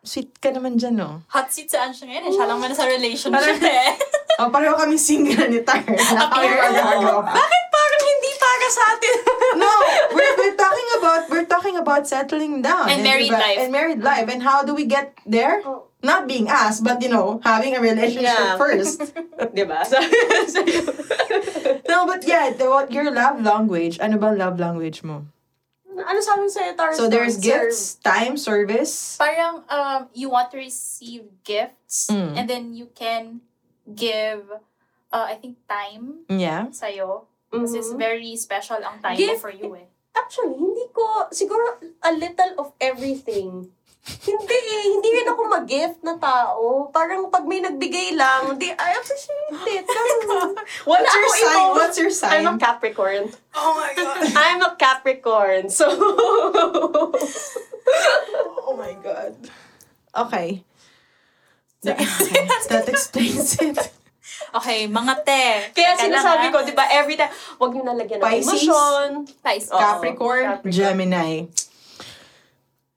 sweet 0.04 0.36
ka 0.44 0.52
naman 0.52 0.76
dyan, 0.76 1.00
no? 1.00 1.24
Hot 1.32 1.48
seat 1.48 1.72
sa 1.72 1.88
Ange 1.88 2.04
ngayon. 2.04 2.28
eh. 2.28 2.32
Siya 2.36 2.52
lang 2.52 2.60
man 2.60 2.76
sa 2.76 2.84
relationship 2.84 3.64
eh. 3.64 3.96
Oh, 4.42 4.50
pareho 4.50 4.74
kami 4.74 4.98
single 4.98 5.48
ni 5.48 5.62
Tar. 5.62 5.80
Na 5.86 6.28
kami 6.28 6.50
magagawa. 6.50 7.32
Bakit 7.38 7.66
parang 8.62 8.70
hindi 8.70 8.70
para 8.70 8.70
sa 8.70 8.84
atin? 8.94 9.16
No, 9.52 9.68
we're, 10.16 10.36
we're 10.38 10.56
talking 10.56 10.90
about 11.00 11.22
we're 11.30 11.46
talking 11.46 11.76
about 11.78 12.08
settling 12.08 12.62
down. 12.62 12.88
And 12.90 13.04
married 13.04 13.28
diba? 13.32 13.40
life. 13.40 13.58
And 13.60 13.72
married 13.72 14.00
life. 14.00 14.28
And 14.32 14.42
how 14.42 14.64
do 14.64 14.74
we 14.74 14.86
get 14.86 15.18
there? 15.26 15.62
Oh, 15.66 15.88
not 16.04 16.26
being 16.28 16.48
asked, 16.48 16.84
but 16.84 17.02
you 17.04 17.10
know, 17.10 17.42
having 17.44 17.76
a 17.76 17.82
relationship 17.82 18.32
Yeah. 18.32 18.58
first. 18.58 19.12
Di 19.56 19.64
ba? 19.68 19.84
So, 19.86 20.00
no, 21.90 22.08
but 22.08 22.24
yeah, 22.26 22.50
the, 22.56 22.70
what 22.70 22.92
your 22.92 23.12
love 23.12 23.42
language, 23.44 24.00
ano 24.00 24.18
ba 24.18 24.32
love 24.34 24.60
language 24.60 25.04
mo? 25.04 25.28
ano 26.02 26.18
sabi 26.24 26.50
sa'yo, 26.50 26.74
Tarzan? 26.74 26.98
So 26.98 27.06
there's 27.12 27.38
Serve. 27.38 27.46
gifts, 27.46 28.02
time, 28.02 28.34
service. 28.40 29.20
Parang 29.22 29.62
um, 29.70 30.10
you 30.18 30.32
want 30.34 30.50
to 30.56 30.58
receive 30.58 31.28
gifts 31.44 32.08
Mm. 32.10 32.34
and 32.40 32.46
then 32.50 32.64
you 32.74 32.90
can 32.96 33.44
give, 33.86 34.48
uh, 35.14 35.26
I 35.30 35.36
think, 35.38 35.62
time 35.70 36.26
Yeah. 36.32 36.72
sa'yo. 36.74 37.30
Kasi 37.52 37.76
it's 37.78 37.92
Mhm. 37.92 38.00
very 38.00 38.32
special 38.34 38.80
ang 38.80 38.98
time 39.00 39.16
Gift- 39.16 39.40
for 39.40 39.52
you 39.52 39.76
eh. 39.76 39.88
Actually, 40.12 40.56
hindi 40.56 40.88
ko, 40.90 41.28
siguro 41.30 41.76
a 42.02 42.12
little 42.12 42.52
of 42.58 42.72
everything. 42.80 43.72
Hindi 44.02 44.58
eh, 44.58 44.84
hindi 44.90 45.10
rin 45.14 45.30
ako 45.30 45.42
mag-gift 45.46 46.02
na 46.02 46.18
tao. 46.18 46.90
Parang 46.90 47.30
pag 47.30 47.46
may 47.46 47.62
nagbigay 47.62 48.18
lang, 48.18 48.58
di, 48.58 48.68
I 48.68 48.98
appreciate 48.98 49.54
it. 49.78 49.86
What's 50.90 51.14
your 51.14 51.30
sign? 51.30 51.54
emo- 51.54 51.76
What's 51.78 51.98
your 51.98 52.10
sign? 52.10 52.42
I'm 52.42 52.56
a 52.56 52.58
Capricorn. 52.58 53.30
oh 53.54 53.72
my 53.78 53.92
god. 53.94 54.26
I'm 54.42 54.60
a 54.60 54.74
Capricorn. 54.76 55.70
So, 55.70 55.86
Oh 58.66 58.76
my 58.76 58.94
god. 59.00 59.36
Okay. 60.18 60.64
That, 61.84 61.98
that 62.70 62.90
explains 62.90 63.58
it. 63.62 63.78
Okay, 64.52 64.88
mga 64.88 65.14
te. 65.24 65.44
kaya 65.72 65.96
Teka 65.96 66.04
sinasabi 66.08 66.46
ko, 66.52 66.64
di 66.64 66.74
ba, 66.74 66.86
every 66.92 67.16
time, 67.16 67.32
huwag 67.60 67.72
niyo 67.72 67.84
nalagyan 67.84 68.20
ng 68.20 68.26
Pisces? 68.26 68.68
emosyon. 68.68 69.08
Guys, 69.40 69.66
Oo, 69.72 69.80
Capricorn, 69.80 70.46
Capricorn. 70.60 70.72
Gemini. 70.72 71.32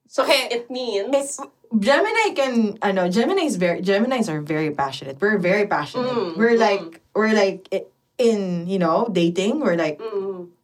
So, 0.09 0.23
Okay. 0.23 0.47
it 0.51 0.71
means, 0.71 1.11
It's 1.11 1.39
Gemini 1.75 2.31
can 2.39 2.79
I 2.87 2.93
know 2.95 3.11
Gemini 3.11 3.51
is 3.51 3.59
very 3.59 3.83
Geminis 3.83 4.31
are 4.31 4.39
very 4.39 4.71
passionate. 4.71 5.19
We're 5.19 5.43
very 5.43 5.67
passionate. 5.67 6.07
Mm, 6.07 6.37
we're 6.39 6.55
mm. 6.55 6.63
like 6.63 7.03
we're 7.19 7.35
like 7.35 7.67
in 8.15 8.71
you 8.71 8.79
know 8.79 9.11
dating. 9.11 9.59
We're 9.59 9.75
like 9.75 9.99
mm, 9.99 10.55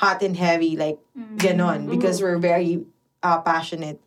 hot 0.00 0.24
and 0.24 0.32
heavy 0.32 0.80
like 0.80 0.96
Mm. 1.12 1.36
ganon 1.36 1.80
because 1.92 2.24
we're 2.24 2.40
very 2.40 2.80
uh, 3.20 3.44
passionate. 3.44 4.00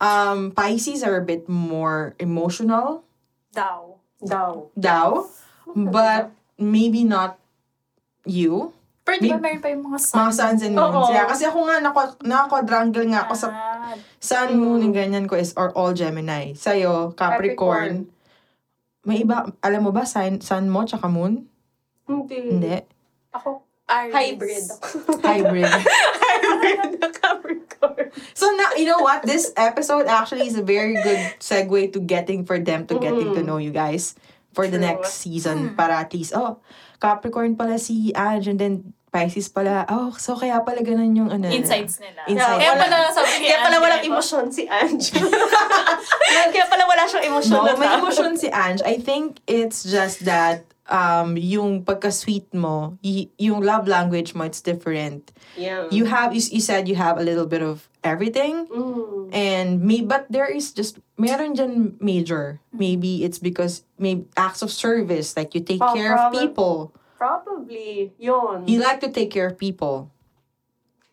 Um, 0.00 0.56
Pisces 0.56 1.04
are 1.04 1.20
a 1.20 1.24
bit 1.24 1.44
more 1.46 2.16
emotional, 2.18 3.04
daw. 3.52 4.00
daw. 4.24 4.72
daw, 4.72 5.28
but 5.74 6.30
maybe 6.56 7.02
not 7.02 7.38
you. 8.24 8.72
Pero 9.00 9.16
di 9.16 9.32
ba 9.32 9.40
May- 9.40 9.56
meron 9.56 9.60
pa 9.60 9.68
yung 9.72 9.84
mga 9.86 9.98
sun? 9.98 10.16
Mga 10.20 10.32
suns 10.36 10.60
and 10.62 10.74
moons. 10.76 10.94
Oo. 10.94 11.10
Yeah, 11.10 11.26
kasi 11.26 11.42
ako 11.44 11.58
nga 11.66 11.76
naka, 11.80 12.02
naka-quadrangle 12.20 13.06
nga 13.10 13.20
ako 13.26 13.32
sa 13.34 13.48
Ah, 13.50 13.96
sun, 14.20 14.54
moon, 14.54 14.80
and 14.84 14.94
ganyan 14.94 15.26
ko 15.26 15.34
is 15.34 15.56
are 15.56 15.72
all 15.72 15.90
Gemini. 15.90 16.52
Sa'yo, 16.54 17.16
Capricorn. 17.16 18.06
May 19.02 19.24
iba, 19.24 19.48
alam 19.60 19.82
mo 19.82 19.90
ba, 19.90 20.04
sun, 20.04 20.38
sun 20.38 20.68
mo 20.68 20.84
tsaka 20.84 21.08
moon? 21.08 21.48
Hindi. 22.04 22.60
Hindi. 22.60 22.76
ako, 23.32 23.62
Aries. 23.88 24.14
Hybrid. 24.14 24.64
Hybrid. 25.26 25.66
Hybrid 25.66 26.78
na 27.00 27.08
Capricorn. 27.24 28.06
so 28.34 28.46
now, 28.54 28.70
you 28.76 28.86
know 28.86 29.00
what? 29.00 29.22
This 29.22 29.50
episode 29.56 30.06
actually 30.06 30.46
is 30.46 30.54
a 30.54 30.62
very 30.62 30.94
good 30.94 31.18
segue 31.38 31.90
to 31.94 31.98
getting 31.98 32.44
for 32.44 32.58
them 32.60 32.86
to 32.86 32.98
getting 32.98 33.34
to 33.34 33.42
know 33.42 33.56
you 33.56 33.70
guys 33.70 34.14
for 34.52 34.66
the 34.66 34.78
True. 34.78 34.86
next 34.86 35.20
season. 35.20 35.72
Hmm. 35.72 35.76
Para 35.76 36.02
at 36.02 36.10
least, 36.12 36.32
oh, 36.34 36.58
Capricorn 36.98 37.56
pala 37.56 37.78
si 37.78 38.12
Ange 38.12 38.48
and 38.48 38.58
then 38.58 38.74
Pisces 39.10 39.50
pala. 39.50 39.82
Oh, 39.90 40.14
so 40.14 40.38
kaya 40.38 40.62
pala 40.62 40.86
ganun 40.86 41.18
yung 41.18 41.30
ano. 41.30 41.50
Insights 41.50 41.98
nila. 41.98 42.22
Insights. 42.30 42.62
Kaya 42.62 42.70
Wala- 42.78 42.82
pala 42.86 42.96
sabi 43.10 43.30
ni 43.42 43.46
Kaya 43.50 43.58
pala 43.58 43.76
walang 43.82 44.02
emosyon 44.06 44.46
si 44.54 44.62
Ange. 44.70 45.10
Kaya 46.54 46.64
pala 46.70 46.84
wala 46.86 47.02
siyang 47.10 47.26
emosyon 47.26 47.58
No, 47.58 47.66
na 47.66 47.74
may 47.74 47.90
tao. 47.90 47.98
emotion 48.06 48.30
si 48.38 48.48
Ange. 48.54 48.82
I 48.86 49.02
think 49.02 49.42
it's 49.50 49.82
just 49.82 50.22
that 50.30 50.62
um 50.90 51.38
yung 51.38 51.86
pagka-sweet 51.86 52.50
mo, 52.52 52.98
y- 53.00 53.30
yung 53.38 53.62
love 53.62 53.86
language 53.86 54.34
mo, 54.34 54.42
it's 54.44 54.60
different. 54.60 55.30
Yeah. 55.56 55.86
You 55.90 56.04
have, 56.10 56.34
you, 56.34 56.42
you 56.50 56.60
said 56.60 56.90
you 56.90 56.98
have 56.98 57.16
a 57.16 57.22
little 57.24 57.46
bit 57.46 57.62
of 57.62 57.88
everything. 58.02 58.66
Mm. 58.66 59.30
And 59.30 59.68
may, 59.86 60.02
but 60.02 60.26
there 60.28 60.50
is 60.50 60.74
just, 60.74 60.98
meron 61.16 61.54
dyan 61.54 61.94
major. 62.02 62.58
Maybe 62.74 63.22
it's 63.24 63.38
because, 63.38 63.86
maybe 63.98 64.26
acts 64.36 64.62
of 64.62 64.70
service, 64.74 65.36
like 65.38 65.54
you 65.54 65.62
take 65.62 65.78
Oh, 65.80 65.94
care 65.94 66.12
of 66.18 66.34
probab- 66.34 66.40
people. 66.42 66.76
Probably. 67.16 68.12
Yun. 68.18 68.66
You 68.66 68.80
like 68.80 68.98
to 69.00 69.10
take 69.12 69.30
care 69.30 69.46
of 69.46 69.56
people. 69.58 70.10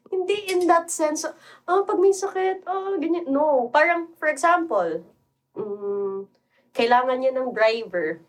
Hindi 0.09 0.47
in 0.47 0.65
that 0.71 0.89
sense, 0.89 1.27
oh, 1.67 1.83
pag 1.83 1.99
may 1.99 2.15
sakit, 2.15 2.63
oh, 2.65 2.95
ganyan. 2.97 3.27
No. 3.27 3.69
Parang, 3.69 4.07
for 4.15 4.31
example, 4.31 5.03
mm, 5.53 6.25
kailangan 6.73 7.19
niya 7.19 7.35
ng 7.35 7.51
driver. 7.51 8.23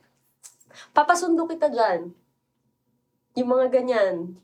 Papasundo 0.90 1.44
kita 1.44 1.68
dyan. 1.68 2.10
Yung 3.34 3.48
mga 3.48 3.66
ganyan. 3.70 4.34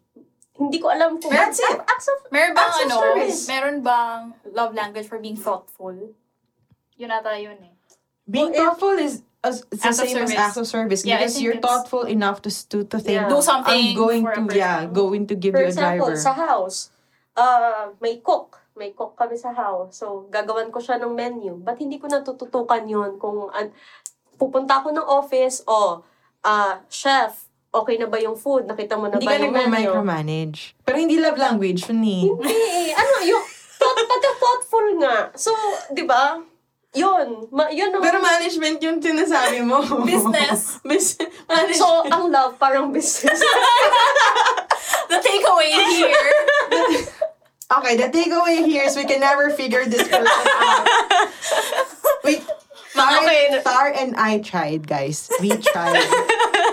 Hindi 0.54 0.78
ko 0.78 0.86
alam 0.86 1.18
kung... 1.18 1.34
That's 1.34 1.58
it. 1.58 1.78
Acts 1.82 2.06
of, 2.06 2.30
Meron 2.30 2.54
bang 2.54 2.62
Acts 2.62 2.78
of 2.78 2.86
ano, 2.86 2.96
service. 2.96 3.40
meron 3.44 3.76
bang 3.80 4.20
love 4.48 4.70
language 4.70 5.06
for 5.06 5.18
being 5.18 5.34
thoughtful? 5.34 6.14
Yun 6.94 7.10
ata 7.10 7.34
yun 7.34 7.58
eh. 7.58 7.74
Being 8.24 8.50
Well, 8.50 8.54
if- 8.54 8.62
thoughtful 8.78 8.96
is 8.96 9.14
as, 9.42 9.66
it's 9.68 9.82
the 9.82 9.88
Acts 9.90 9.98
same 9.98 10.06
as 10.06 10.30
service. 10.30 10.38
acts 10.38 10.56
of 10.56 10.66
service 10.66 11.02
Yeah, 11.02 11.18
because 11.18 11.36
you're 11.36 11.58
thoughtful 11.58 12.06
enough 12.06 12.40
to 12.42 12.50
to, 12.70 12.86
to 12.86 12.96
think 12.96 13.18
Yeah. 13.18 13.28
Do 13.28 13.42
something 13.42 13.76
I'm 13.76 13.92
going 13.92 14.22
for 14.24 14.32
to 14.40 14.56
yeah 14.56 14.86
going 14.86 15.26
to 15.28 15.34
give 15.36 15.52
for 15.52 15.60
you 15.60 15.68
a 15.68 15.68
example, 15.68 16.08
driver. 16.08 16.22
sa 16.22 16.32
house, 16.32 16.88
uh, 17.34 17.92
may 17.98 18.22
cook. 18.22 18.62
May 18.72 18.90
cook 18.90 19.14
kami 19.14 19.36
sa 19.36 19.52
house. 19.52 20.00
So, 20.00 20.26
gagawan 20.32 20.72
ko 20.72 20.80
siya 20.80 20.96
ng 20.96 21.12
menu. 21.12 21.60
Ba't 21.60 21.76
hindi 21.76 21.98
ko 21.98 22.08
natututukan 22.08 22.88
yun 22.88 23.18
kung 23.18 23.52
an- 23.52 23.74
pupunta 24.34 24.80
ako 24.80 24.90
ng 24.90 25.04
office, 25.04 25.60
o, 25.64 26.00
ah, 26.44 26.78
chef, 26.86 27.48
okay 27.74 27.96
na 27.98 28.06
ba 28.06 28.20
yung 28.20 28.36
food? 28.38 28.68
Nakita 28.68 28.94
mo 28.94 29.10
na 29.10 29.18
hindi 29.18 29.26
ba 29.26 29.34
ka 29.34 29.42
yung 29.42 29.50
menu? 29.50 29.66
nagma-micromanage. 29.66 30.78
Pero 30.84 30.96
hindi 31.00 31.16
love 31.18 31.40
language 31.40 31.88
yun 31.90 32.04
eh. 32.04 32.22
Hindi 32.30 32.54
eh. 32.54 32.88
Ano, 32.94 33.12
yung 33.26 33.44
thought, 33.80 33.98
pagka-thoughtful 33.98 34.86
nga. 35.02 35.16
So, 35.34 35.50
di 35.90 36.06
ba? 36.06 36.38
Yun. 36.94 37.50
Ma, 37.50 37.66
yun 37.74 37.90
ang, 37.90 37.98
Pero 37.98 38.22
management 38.22 38.78
yung 38.78 39.02
sinasabi 39.02 39.66
mo. 39.66 39.82
Business. 40.06 40.78
Bus- 40.86 41.18
so, 41.74 42.06
ang 42.06 42.30
love 42.30 42.54
parang 42.54 42.94
business. 42.94 43.42
The 45.10 45.20
takeaway 45.20 45.68
here, 45.90 46.16
Okay, 47.64 47.96
the 47.96 48.08
takeaway 48.08 48.64
here 48.64 48.84
is 48.84 48.96
we 48.96 49.04
can 49.04 49.20
never 49.20 49.50
figure 49.50 49.84
this 49.84 50.06
person 50.06 50.26
out. 50.26 51.28
Wait, 52.24 52.44
Tar, 52.94 53.18
Okay. 53.26 53.60
Tar 53.62 53.90
and 53.90 54.14
I 54.16 54.38
tried, 54.38 54.86
guys. 54.86 55.26
We 55.42 55.50
tried. 55.74 55.98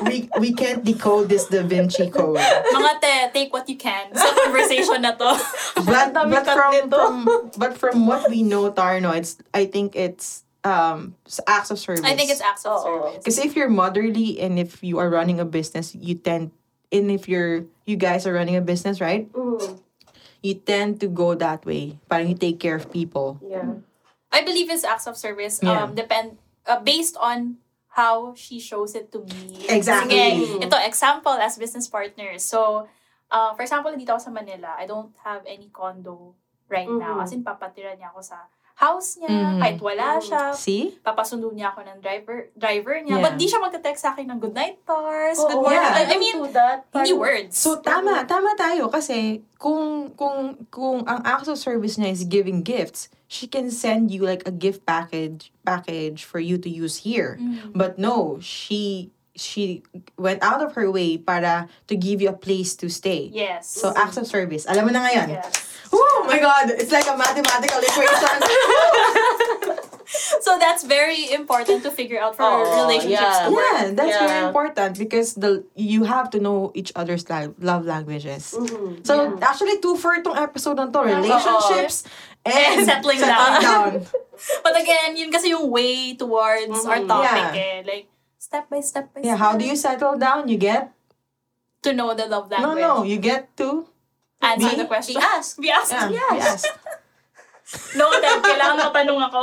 we 0.05 0.29
we 0.39 0.53
can't 0.53 0.85
decode 0.85 1.29
this 1.29 1.49
Da 1.49 1.65
Vinci 1.65 2.09
Code. 2.13 2.37
mga 2.37 2.91
te, 3.01 3.13
take 3.33 3.49
what 3.53 3.65
you 3.69 3.75
can 3.77 4.13
sa 4.13 4.29
conversation 4.45 5.01
na 5.01 5.17
to. 5.17 5.29
But 5.81 6.13
but 6.13 6.45
from, 6.45 6.73
from 6.89 7.15
but 7.57 7.73
from 7.77 8.05
what 8.05 8.29
we 8.29 8.45
know, 8.45 8.69
Tar, 8.69 9.01
no, 9.01 9.11
it's 9.17 9.41
I 9.53 9.65
think 9.65 9.97
it's 9.97 10.45
um 10.63 11.17
acts 11.49 11.73
of 11.73 11.81
service. 11.81 12.05
I 12.05 12.13
think 12.13 12.29
it's 12.29 12.41
acts 12.41 12.65
of 12.69 12.85
service. 12.85 13.17
because 13.17 13.41
if 13.41 13.57
you're 13.57 13.69
motherly 13.73 14.37
and 14.41 14.61
if 14.61 14.81
you 14.85 15.01
are 15.01 15.09
running 15.09 15.41
a 15.41 15.45
business, 15.45 15.93
you 15.97 16.13
tend 16.15 16.53
and 16.93 17.09
if 17.09 17.25
you're 17.25 17.65
you 17.89 17.97
guys 17.97 18.29
are 18.29 18.33
running 18.33 18.55
a 18.55 18.61
business, 18.61 19.01
right? 19.01 19.25
Mm, 19.33 19.81
You 20.41 20.57
tend 20.57 20.97
to 21.01 21.07
go 21.09 21.33
that 21.37 21.65
way. 21.69 22.01
Parang 22.09 22.25
you 22.29 22.37
take 22.37 22.57
care 22.57 22.73
of 22.73 22.89
people. 22.89 23.37
yeah. 23.45 23.77
I 24.31 24.41
believe 24.41 24.71
it's 24.71 24.83
acts 24.83 25.05
of 25.05 25.19
service. 25.19 25.59
Yeah. 25.61 25.83
Um, 25.83 25.93
depend 25.93 26.39
uh, 26.65 26.79
based 26.79 27.19
on 27.19 27.59
how 27.91 28.31
she 28.39 28.59
shows 28.59 28.95
it 28.95 29.11
to 29.11 29.19
me. 29.27 29.67
Exactly. 29.67 30.15
Sige, 30.15 30.63
ito 30.63 30.77
example 30.87 31.35
as 31.35 31.59
business 31.59 31.91
partners. 31.91 32.39
So, 32.41 32.87
uh, 33.27 33.51
for 33.53 33.61
example, 33.61 33.91
dito 33.93 34.15
ako 34.15 34.21
sa 34.23 34.31
Manila, 34.31 34.71
I 34.79 34.87
don't 34.87 35.11
have 35.27 35.43
any 35.43 35.67
condo 35.67 36.31
right 36.71 36.87
now. 36.87 37.19
Mhm. 37.19 37.23
As 37.27 37.35
in, 37.35 37.43
papatira 37.43 37.91
niya 37.99 38.15
ako 38.15 38.23
sa 38.23 38.47
house 38.79 39.19
niya, 39.19 39.29
Mhm. 39.29 39.59
kahit 39.59 39.77
wala 39.83 40.07
Mhm. 40.17 40.23
siya. 40.23 40.43
See? 40.55 40.95
Papasundo 41.03 41.51
niya 41.51 41.75
ako 41.75 41.83
ng 41.83 41.97
driver 41.99 42.49
driver 42.55 42.95
niya. 42.97 43.19
Yeah. 43.19 43.23
But 43.27 43.33
di 43.35 43.45
siya 43.45 43.59
magte-text 43.59 44.01
sa 44.01 44.15
akin 44.15 44.25
ng 44.25 44.39
good 44.39 44.55
night, 44.55 44.79
Tars. 44.87 45.37
Oo, 45.37 45.51
good 45.51 45.61
morning. 45.67 45.77
yeah. 45.77 45.99
I, 46.01 46.03
I 46.07 46.17
mean, 46.17 46.39
that. 46.55 46.87
hindi 46.89 47.13
words. 47.13 47.59
So 47.59 47.77
tama, 47.77 48.23
tama 48.23 48.55
tayo 48.55 48.87
kasi 48.87 49.43
kung 49.59 50.15
kung 50.15 50.55
kung 50.71 51.03
ang 51.05 51.21
acts 51.21 51.51
of 51.51 51.59
service 51.59 51.99
niya 51.99 52.09
is 52.09 52.23
giving 52.25 52.63
gifts, 52.63 53.11
she 53.31 53.47
can 53.47 53.71
send 53.71 54.11
you 54.11 54.27
like 54.27 54.43
a 54.43 54.51
gift 54.51 54.83
package 54.83 55.55
package 55.63 56.27
for 56.27 56.43
you 56.43 56.59
to 56.59 56.67
use 56.67 57.07
here. 57.07 57.39
Mm. 57.39 57.71
But 57.71 57.95
no, 57.95 58.43
she 58.43 59.07
she 59.39 59.87
went 60.19 60.43
out 60.43 60.59
of 60.59 60.75
her 60.75 60.91
way 60.91 61.15
para 61.15 61.71
to 61.87 61.95
give 61.95 62.19
you 62.19 62.27
a 62.27 62.35
place 62.35 62.75
to 62.83 62.91
stay. 62.91 63.31
Yes. 63.31 63.71
So 63.71 63.95
acts 63.95 64.19
of 64.19 64.27
service. 64.27 64.67
Alam 64.67 64.91
mo 64.91 64.91
na 64.91 65.07
ngayon. 65.07 65.39
yes. 65.39 65.63
Oh 65.95 66.27
my 66.27 66.43
god, 66.43 66.75
it's 66.75 66.91
like 66.91 67.07
a 67.07 67.15
mathematical 67.15 67.79
equation. 67.79 68.35
So 70.41 70.59
that's 70.59 70.83
very 70.83 71.31
important 71.31 71.83
to 71.83 71.91
figure 71.91 72.19
out 72.19 72.35
for 72.35 72.43
Oo, 72.43 72.67
relationships 72.83 73.21
yeah. 73.39 73.47
to 73.47 73.51
work. 73.55 73.63
yeah, 73.71 73.91
that's 73.95 74.17
very 74.19 74.43
important 74.43 74.99
because 74.99 75.35
the 75.39 75.63
you 75.75 76.03
have 76.03 76.27
to 76.35 76.39
know 76.43 76.71
each 76.75 76.91
other's 76.99 77.23
li- 77.31 77.55
love 77.63 77.87
languages. 77.87 78.51
Mhm. 78.51 79.07
So 79.07 79.39
actually 79.39 79.79
two 79.79 79.95
for 79.95 80.11
itong 80.19 80.35
episode 80.35 80.75
na 80.83 80.91
to, 80.91 80.99
Yeah. 81.07 81.15
relationships 81.23 82.03
And 82.41 82.81
settling 82.89 83.21
down. 83.21 83.61
down. 83.61 83.91
But 84.65 84.73
again, 84.73 85.13
yun 85.13 85.29
kasi 85.29 85.53
yung 85.53 85.69
way 85.69 86.17
towards 86.17 86.81
our 86.83 86.97
Mhm. 86.97 87.07
topic 87.07 87.53
Yeah. 87.53 87.61
eh. 87.61 87.77
Like, 87.85 88.05
step 88.35 88.65
by 88.65 88.81
step 88.81 89.13
by 89.13 89.21
Yeah, 89.21 89.37
step. 89.37 89.43
how 89.45 89.51
do 89.53 89.63
you 89.63 89.77
settle 89.77 90.17
down? 90.17 90.49
You 90.49 90.57
get 90.57 90.89
To 91.81 91.93
know 91.93 92.13
the 92.13 92.25
love 92.25 92.49
no 92.49 92.73
language. 92.73 92.81
no. 92.81 92.95
You 93.05 93.17
get 93.17 93.53
to 93.57 93.85
Answer 94.41 94.73
Be- 94.73 94.81
the 94.81 94.89
question. 94.89 95.13
be 95.13 95.21
asked. 95.21 95.61
Be 95.61 95.69
asked. 95.69 95.93
yeah, 95.93 96.09
Yes. 96.33 96.65
yes. 96.65 96.73
Noted. 97.93 98.41
Kailangan 98.41 98.89
matanong 98.89 99.21
ako. 99.29 99.39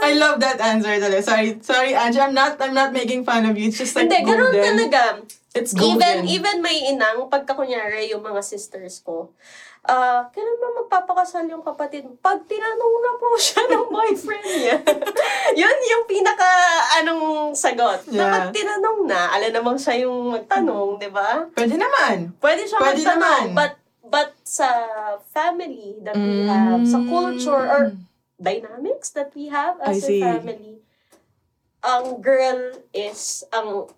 I 0.00 0.12
love 0.16 0.40
that 0.40 0.60
answer 0.60 0.96
talaga. 0.96 1.20
Sorry, 1.24 1.60
sorry, 1.60 1.92
Angie. 1.92 2.20
I'm 2.20 2.32
not 2.32 2.56
I'm 2.60 2.72
not 2.72 2.92
making 2.92 3.24
fun 3.24 3.44
of 3.44 3.56
you. 3.56 3.68
It's 3.68 3.78
just 3.78 3.96
like 3.96 4.08
Hindi, 4.08 4.24
golden. 4.24 4.52
talaga. 4.52 5.24
It's 5.52 5.72
Even, 5.74 5.98
golden. 5.98 6.18
even 6.24 6.56
may 6.62 6.88
inang, 6.88 7.26
pagka 7.28 7.52
kunyari 7.52 8.12
yung 8.12 8.22
mga 8.22 8.40
sisters 8.40 9.02
ko, 9.02 9.32
ah, 9.88 10.28
kailan 10.28 10.60
ba 10.60 10.68
magpapakasal 10.84 11.48
yung 11.48 11.64
kapatid? 11.64 12.04
Pag 12.20 12.44
tinanong 12.44 12.96
na 13.00 13.12
po 13.16 13.26
siya 13.40 13.62
ng 13.70 13.86
boyfriend 13.88 14.48
niya. 14.60 14.76
yun 15.60 15.78
yung 15.88 16.04
pinaka, 16.04 16.50
anong 17.00 17.56
sagot. 17.56 18.04
Yeah. 18.10 18.28
Dapat 18.28 18.52
tinanong 18.52 19.08
na, 19.08 19.32
alam 19.32 19.50
namang 19.54 19.78
siya 19.80 20.04
yung 20.04 20.36
magtanong, 20.36 21.00
di 21.00 21.08
ba? 21.08 21.48
Pwede 21.56 21.80
naman. 21.80 22.36
Pwede 22.42 22.68
siya 22.68 22.78
Pwede 22.82 23.00
magtanong. 23.00 23.16
naman. 23.16 23.44
But, 23.56 23.72
but 24.04 24.30
sa 24.44 24.68
family 25.30 25.96
that 26.04 26.18
we 26.18 26.44
have, 26.44 26.82
sa 26.84 27.00
culture, 27.06 27.64
or 27.64 27.82
dynamics 28.40 29.12
that 29.16 29.32
we 29.32 29.48
have 29.48 29.78
as 29.80 30.04
a 30.04 30.20
family, 30.20 30.82
ang 31.80 32.20
girl 32.20 32.76
is, 32.92 33.44
ang 33.54 33.88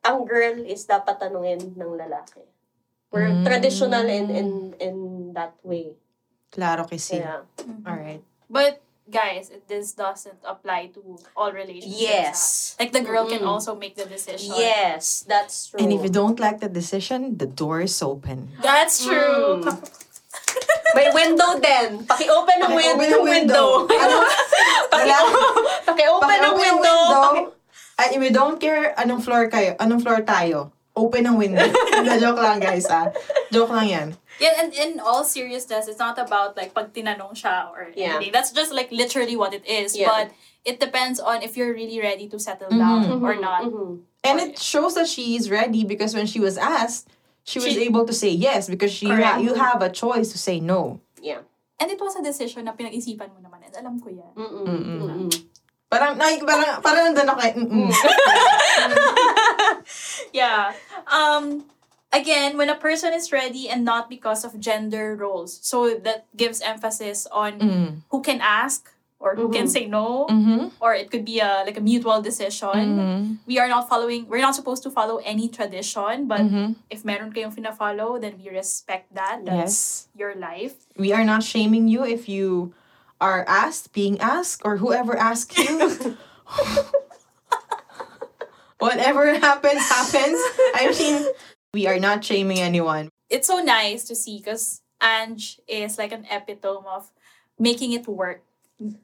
ang 0.00 0.24
girl 0.24 0.64
is 0.64 0.88
dapat 0.88 1.20
tanungin 1.20 1.76
ng 1.76 1.92
lalaki. 1.96 2.40
We're 3.10 3.26
Mm. 3.26 3.42
traditional 3.42 4.06
in, 4.06 4.30
in 4.30 4.48
in 4.78 4.96
that 5.34 5.58
way. 5.66 5.98
Claro 6.50 6.86
que 6.86 6.98
sí. 6.98 7.18
Yeah. 7.18 7.42
Alright. 7.82 8.22
But, 8.46 8.82
guys, 9.06 9.50
it, 9.50 9.66
this 9.66 9.94
doesn't 9.94 10.38
apply 10.42 10.90
to 10.94 11.18
all 11.34 11.50
relationships. 11.50 11.98
Yes. 11.98 12.38
ah. 12.78 12.82
Like, 12.82 12.92
the 12.94 13.02
girl 13.02 13.26
can 13.26 13.42
Mm-mm. 13.42 13.50
also 13.50 13.74
make 13.74 13.94
the 13.94 14.06
decision. 14.06 14.54
Yes, 14.58 15.22
that's 15.26 15.70
true. 15.70 15.78
And 15.82 15.90
if 15.90 16.02
you 16.02 16.10
don't 16.10 16.38
like 16.38 16.58
the 16.58 16.70
decision, 16.70 17.38
the 17.38 17.46
door 17.46 17.82
is 17.82 17.98
open. 18.02 18.50
That's 18.62 19.02
true. 19.02 19.62
Mm. 19.62 19.78
May 20.94 21.06
window 21.14 21.58
din. 21.62 22.02
Paki-open 22.06 22.56
ng 22.66 22.72
win- 22.74 22.98
ng 22.98 23.22
window. 23.22 23.86
Ano? 23.86 24.16
Paki-open 24.90 25.06
ng 25.06 25.86
Paki-open 25.86 26.38
ng 26.42 26.54
window. 26.58 26.98
window. 27.10 27.54
And 28.00 28.08
if 28.16 28.20
we 28.22 28.30
don't 28.32 28.56
care 28.58 28.94
anong 28.96 29.20
floor 29.22 29.46
kayo, 29.46 29.76
anong 29.78 30.00
floor 30.02 30.24
tayo, 30.24 30.72
open 30.96 31.26
ang 31.26 31.36
window. 31.36 31.62
Hindi, 31.94 32.18
joke 32.18 32.40
lang 32.40 32.60
guys 32.60 32.86
ah. 32.90 33.10
Joke 33.50 33.70
lang 33.70 33.88
yan. 33.88 34.08
Yeah, 34.40 34.56
and 34.58 34.72
in 34.72 35.00
all 35.00 35.24
seriousness, 35.24 35.86
it's 35.88 35.98
not 36.00 36.18
about 36.18 36.56
like 36.56 36.72
pag 36.72 36.92
tinanong 36.92 37.36
siya 37.36 37.70
or 37.70 37.92
Yeah. 37.94 38.16
anything. 38.16 38.32
That's 38.32 38.50
just 38.52 38.72
like 38.72 38.90
literally 38.90 39.36
what 39.36 39.52
it 39.52 39.64
is. 39.68 39.92
Yeah. 39.96 40.08
But 40.08 40.26
it 40.64 40.80
depends 40.80 41.20
on 41.20 41.42
if 41.42 41.56
you're 41.56 41.72
really 41.72 42.00
ready 42.00 42.28
to 42.28 42.38
settle 42.40 42.68
Mhm. 42.72 42.78
down 42.80 43.00
Mhm, 43.08 43.22
or 43.22 43.36
not. 43.36 43.64
mhm. 43.68 44.04
And 44.24 44.36
it 44.40 44.58
shows 44.60 44.94
that 45.00 45.08
she 45.08 45.36
is 45.36 45.48
ready 45.48 45.84
because 45.84 46.12
when 46.12 46.28
she 46.28 46.40
was 46.40 46.60
asked, 46.60 47.08
she 47.44 47.56
was 47.56 47.72
She- 47.72 47.84
able 47.88 48.04
to 48.04 48.12
say 48.12 48.28
yes 48.28 48.68
because 48.68 48.92
she 48.92 49.08
ha- 49.08 49.40
you 49.40 49.56
have 49.56 49.80
a 49.80 49.88
choice 49.88 50.28
to 50.32 50.38
say 50.38 50.60
no. 50.60 51.00
Yeah. 51.20 51.40
And 51.80 51.88
it 51.88 51.96
was 51.96 52.12
a 52.12 52.20
decision 52.20 52.68
na 52.68 52.76
pinag-isipan 52.76 53.32
mo 53.32 53.40
naman. 53.40 53.64
And 53.64 53.72
alam 53.80 53.96
ko 54.04 54.12
yan. 54.12 54.36
Mm-mm. 54.36 54.64
Mm-mm. 54.68 55.00
Mm-mm. 55.00 55.28
Parang, 55.90 56.14
na, 56.16 56.24
parang, 56.46 56.70
parang 56.80 57.02
nandun 57.10 57.26
ako 57.28 57.40
eh. 57.42 57.52
mm-mm. 57.58 57.90
Yeah. 60.32 60.72
Um, 61.10 61.64
again, 62.12 62.56
when 62.56 62.70
a 62.70 62.76
person 62.78 63.12
is 63.12 63.32
ready 63.32 63.68
and 63.68 63.84
not 63.84 64.08
because 64.08 64.44
of 64.44 64.58
gender 64.60 65.16
roles. 65.18 65.58
So 65.62 65.94
that 66.06 66.26
gives 66.36 66.60
emphasis 66.62 67.26
on 67.34 67.58
Mm. 67.58 67.88
who 68.10 68.22
can 68.22 68.38
ask 68.40 68.86
or 69.20 69.34
who 69.36 69.52
can 69.52 69.68
say 69.68 69.84
no. 69.84 70.24
Mhm. 70.30 70.70
Or 70.80 70.94
it 70.94 71.10
could 71.10 71.26
be 71.26 71.42
a 71.44 71.66
like 71.66 71.76
a 71.76 71.82
mutual 71.84 72.22
decision. 72.22 72.86
Mhm. 72.96 73.20
We 73.44 73.58
are 73.58 73.68
not 73.68 73.90
following, 73.90 74.24
we're 74.30 74.40
not 74.40 74.54
supposed 74.54 74.80
to 74.86 74.90
follow 74.94 75.18
any 75.26 75.50
tradition, 75.50 76.24
but 76.30 76.40
Mhm. 76.40 76.78
if 76.88 77.04
meron 77.04 77.34
kayong 77.34 77.52
fina-follow, 77.52 78.16
then 78.22 78.38
we 78.40 78.48
respect 78.48 79.12
that. 79.12 79.44
That's 79.44 80.08
your 80.16 80.32
life. 80.38 80.86
We 80.96 81.12
are 81.12 81.26
not 81.26 81.42
shaming 81.44 81.84
you 81.90 82.06
if 82.06 82.30
you 82.32 82.72
are 83.20 83.44
asked, 83.46 83.92
being 83.92 84.18
asked, 84.20 84.62
or 84.64 84.78
whoever 84.78 85.16
asks 85.16 85.56
you. 85.58 86.16
Whatever 88.78 89.38
happens, 89.38 89.80
happens. 89.92 90.40
I 90.74 90.94
mean, 90.98 91.26
we 91.74 91.86
are 91.86 91.98
not 92.00 92.24
shaming 92.24 92.58
anyone. 92.60 93.10
It's 93.28 93.46
so 93.46 93.60
nice 93.60 94.04
to 94.04 94.14
see 94.16 94.38
because 94.38 94.80
Ange 95.02 95.60
is 95.68 95.98
like 95.98 96.12
an 96.12 96.24
epitome 96.30 96.86
of 96.88 97.10
making 97.58 97.92
it 97.92 98.08
work. 98.08 98.40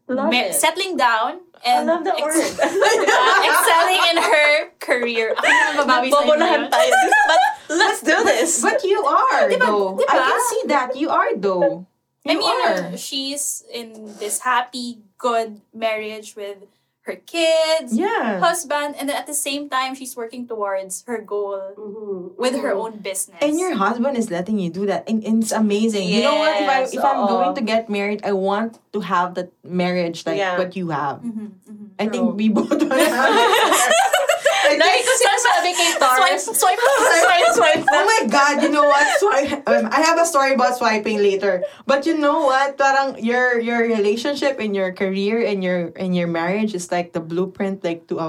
Love 0.08 0.30
Me- 0.30 0.40
it. 0.48 0.54
Settling 0.54 0.96
down 0.96 1.40
I 1.60 1.76
and 1.76 1.86
love 1.86 2.04
the 2.04 2.16
ex- 2.16 2.56
uh, 2.58 2.64
excelling 3.52 4.02
in 4.16 4.16
her 4.24 4.70
career. 4.80 5.36
Ako 5.36 5.44
naman 5.44 5.72
babawi 5.84 6.08
sa 6.08 6.16
inyo 6.16 6.32
Bobolahan 6.32 6.60
yun. 6.64 6.70
tayo. 6.72 6.92
But 7.28 7.40
let's 7.76 8.00
do 8.00 8.16
this. 8.24 8.64
But 8.64 8.80
you 8.88 9.04
are, 9.04 9.52
Diba- 9.52 9.60
though. 9.60 10.00
diba? 10.00 10.08
I 10.08 10.16
can 10.16 10.40
see 10.48 10.62
that. 10.72 10.96
You 10.96 11.12
are, 11.12 11.36
though. 11.36 11.84
I 12.28 12.34
mean, 12.34 12.92
are. 12.92 12.96
she's 12.96 13.64
in 13.72 14.14
this 14.18 14.40
happy, 14.40 14.98
good 15.18 15.60
marriage 15.74 16.34
with 16.36 16.58
her 17.06 17.14
kids, 17.22 17.94
Yeah. 17.94 18.40
husband, 18.42 18.96
and 18.98 19.06
then 19.08 19.14
at 19.14 19.28
the 19.30 19.34
same 19.34 19.70
time, 19.70 19.94
she's 19.94 20.16
working 20.18 20.42
towards 20.50 21.04
her 21.06 21.22
goal 21.22 21.54
Mhm. 21.78 22.34
with 22.36 22.58
her 22.58 22.74
Mhm. 22.74 22.82
own 22.82 22.92
business. 22.98 23.38
And 23.40 23.60
your 23.62 23.78
husband 23.78 24.18
is 24.18 24.26
letting 24.28 24.58
you 24.58 24.70
do 24.74 24.86
that. 24.90 25.06
And, 25.06 25.22
and 25.22 25.38
it's 25.46 25.52
amazing. 25.54 26.08
you 26.10 26.22
know 26.26 26.34
what? 26.34 26.58
If, 26.60 26.66
I, 26.68 26.80
Yes, 26.82 26.94
if 26.98 27.04
I'm 27.06 27.28
going 27.30 27.54
to 27.54 27.62
get 27.62 27.86
married, 27.88 28.26
I 28.26 28.32
want 28.34 28.80
to 28.92 29.00
have 29.06 29.34
that 29.38 29.52
marriage 29.62 30.26
like 30.26 30.38
Yeah. 30.42 30.58
what 30.58 30.74
you 30.74 30.90
have. 30.90 31.22
Mhm, 31.22 31.54
mhm. 31.70 31.86
I 32.02 32.08
think 32.10 32.34
we 32.34 32.48
both 32.50 32.70
want 32.74 32.82
to 32.82 32.90
have 32.90 33.34
it. 33.38 33.54
I 33.54 33.70
think- 33.86 34.05
Like 34.74 35.02
ko 35.06 35.12
sinasabi 35.14 35.70
kay 35.78 35.90
Swipe, 36.18 36.40
swipe, 36.42 36.82
swipe, 36.82 37.50
swipe. 37.54 37.84
Oh 37.86 38.04
my 38.04 38.22
God, 38.26 38.62
you 38.62 38.70
know 38.70 38.84
what? 38.84 39.06
Swipe, 39.22 39.62
um, 39.70 39.88
I 39.94 40.02
have 40.02 40.18
a 40.18 40.26
story 40.26 40.54
about 40.54 40.76
swiping 40.76 41.22
later. 41.22 41.62
But 41.86 42.04
you 42.06 42.18
know 42.18 42.46
what? 42.50 42.74
Parang 42.76 43.18
your 43.22 43.58
your 43.58 43.80
relationship 43.86 44.58
and 44.58 44.74
your 44.74 44.92
career 44.92 45.40
and 45.44 45.62
your 45.62 45.92
and 45.96 46.14
your 46.14 46.26
marriage 46.28 46.74
is 46.74 46.90
like 46.92 47.12
the 47.14 47.22
blueprint 47.22 47.84
like 47.84 48.06
to 48.10 48.18
a 48.18 48.28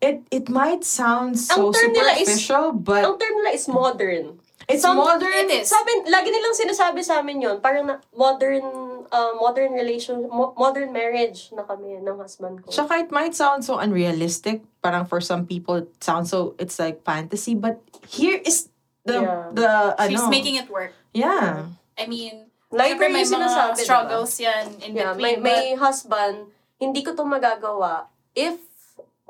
it 0.00 0.24
it 0.32 0.48
might 0.48 0.82
sound 0.84 1.38
so 1.38 1.70
nila 1.70 2.16
is- 2.16 2.28
superficial, 2.28 2.72
but 2.72 3.04
Ang 3.04 3.18
term 3.20 3.34
nila 3.44 3.52
is 3.52 3.68
modern. 3.68 4.39
It's 4.70 4.82
some- 4.82 4.96
modern. 4.96 5.50
It 5.50 5.62
is. 5.62 5.68
Sabi, 5.68 6.06
lagi 6.06 6.30
nilang 6.30 6.54
sinasabi 6.54 7.00
sa 7.02 7.18
amin 7.18 7.42
yon 7.42 7.56
parang 7.58 7.86
na, 7.86 7.96
modern, 8.12 8.62
uh, 9.06 9.32
modern 9.36 9.74
relation, 9.74 10.24
mo- 10.26 10.54
modern 10.54 10.90
marriage 10.90 11.50
na 11.50 11.62
kami 11.62 11.98
ng 11.98 12.16
husband 12.16 12.62
ko. 12.62 12.70
Tsaka 12.70 13.02
it 13.02 13.10
might 13.10 13.34
sound 13.34 13.62
so 13.62 13.76
unrealistic. 13.76 14.62
Parang 14.80 15.04
for 15.04 15.18
some 15.18 15.44
people, 15.44 15.82
it 15.82 15.90
sounds 15.98 16.30
so, 16.30 16.54
it's 16.56 16.78
like 16.78 17.02
fantasy. 17.02 17.52
But 17.52 17.82
here 18.06 18.38
is 18.40 18.70
the, 19.02 19.20
Yeah. 19.20 19.50
the, 19.50 19.70
She's 20.06 20.22
ano. 20.22 20.30
making 20.30 20.56
it 20.56 20.70
work. 20.70 20.94
Yeah. 21.12 21.66
I 21.98 22.06
mean, 22.06 22.46
Like 22.70 22.94
syempre 22.94 23.10
may 23.10 23.26
mga 23.26 23.50
diba? 23.50 23.82
struggles 23.82 24.38
yan 24.38 24.78
in 24.86 24.94
Yeah, 24.94 25.10
may, 25.18 25.34
between. 25.34 25.42
may 25.42 25.64
husband, 25.74 26.54
hindi 26.78 27.02
ko 27.02 27.18
to 27.18 27.26
magagawa 27.26 28.06
if 28.30 28.62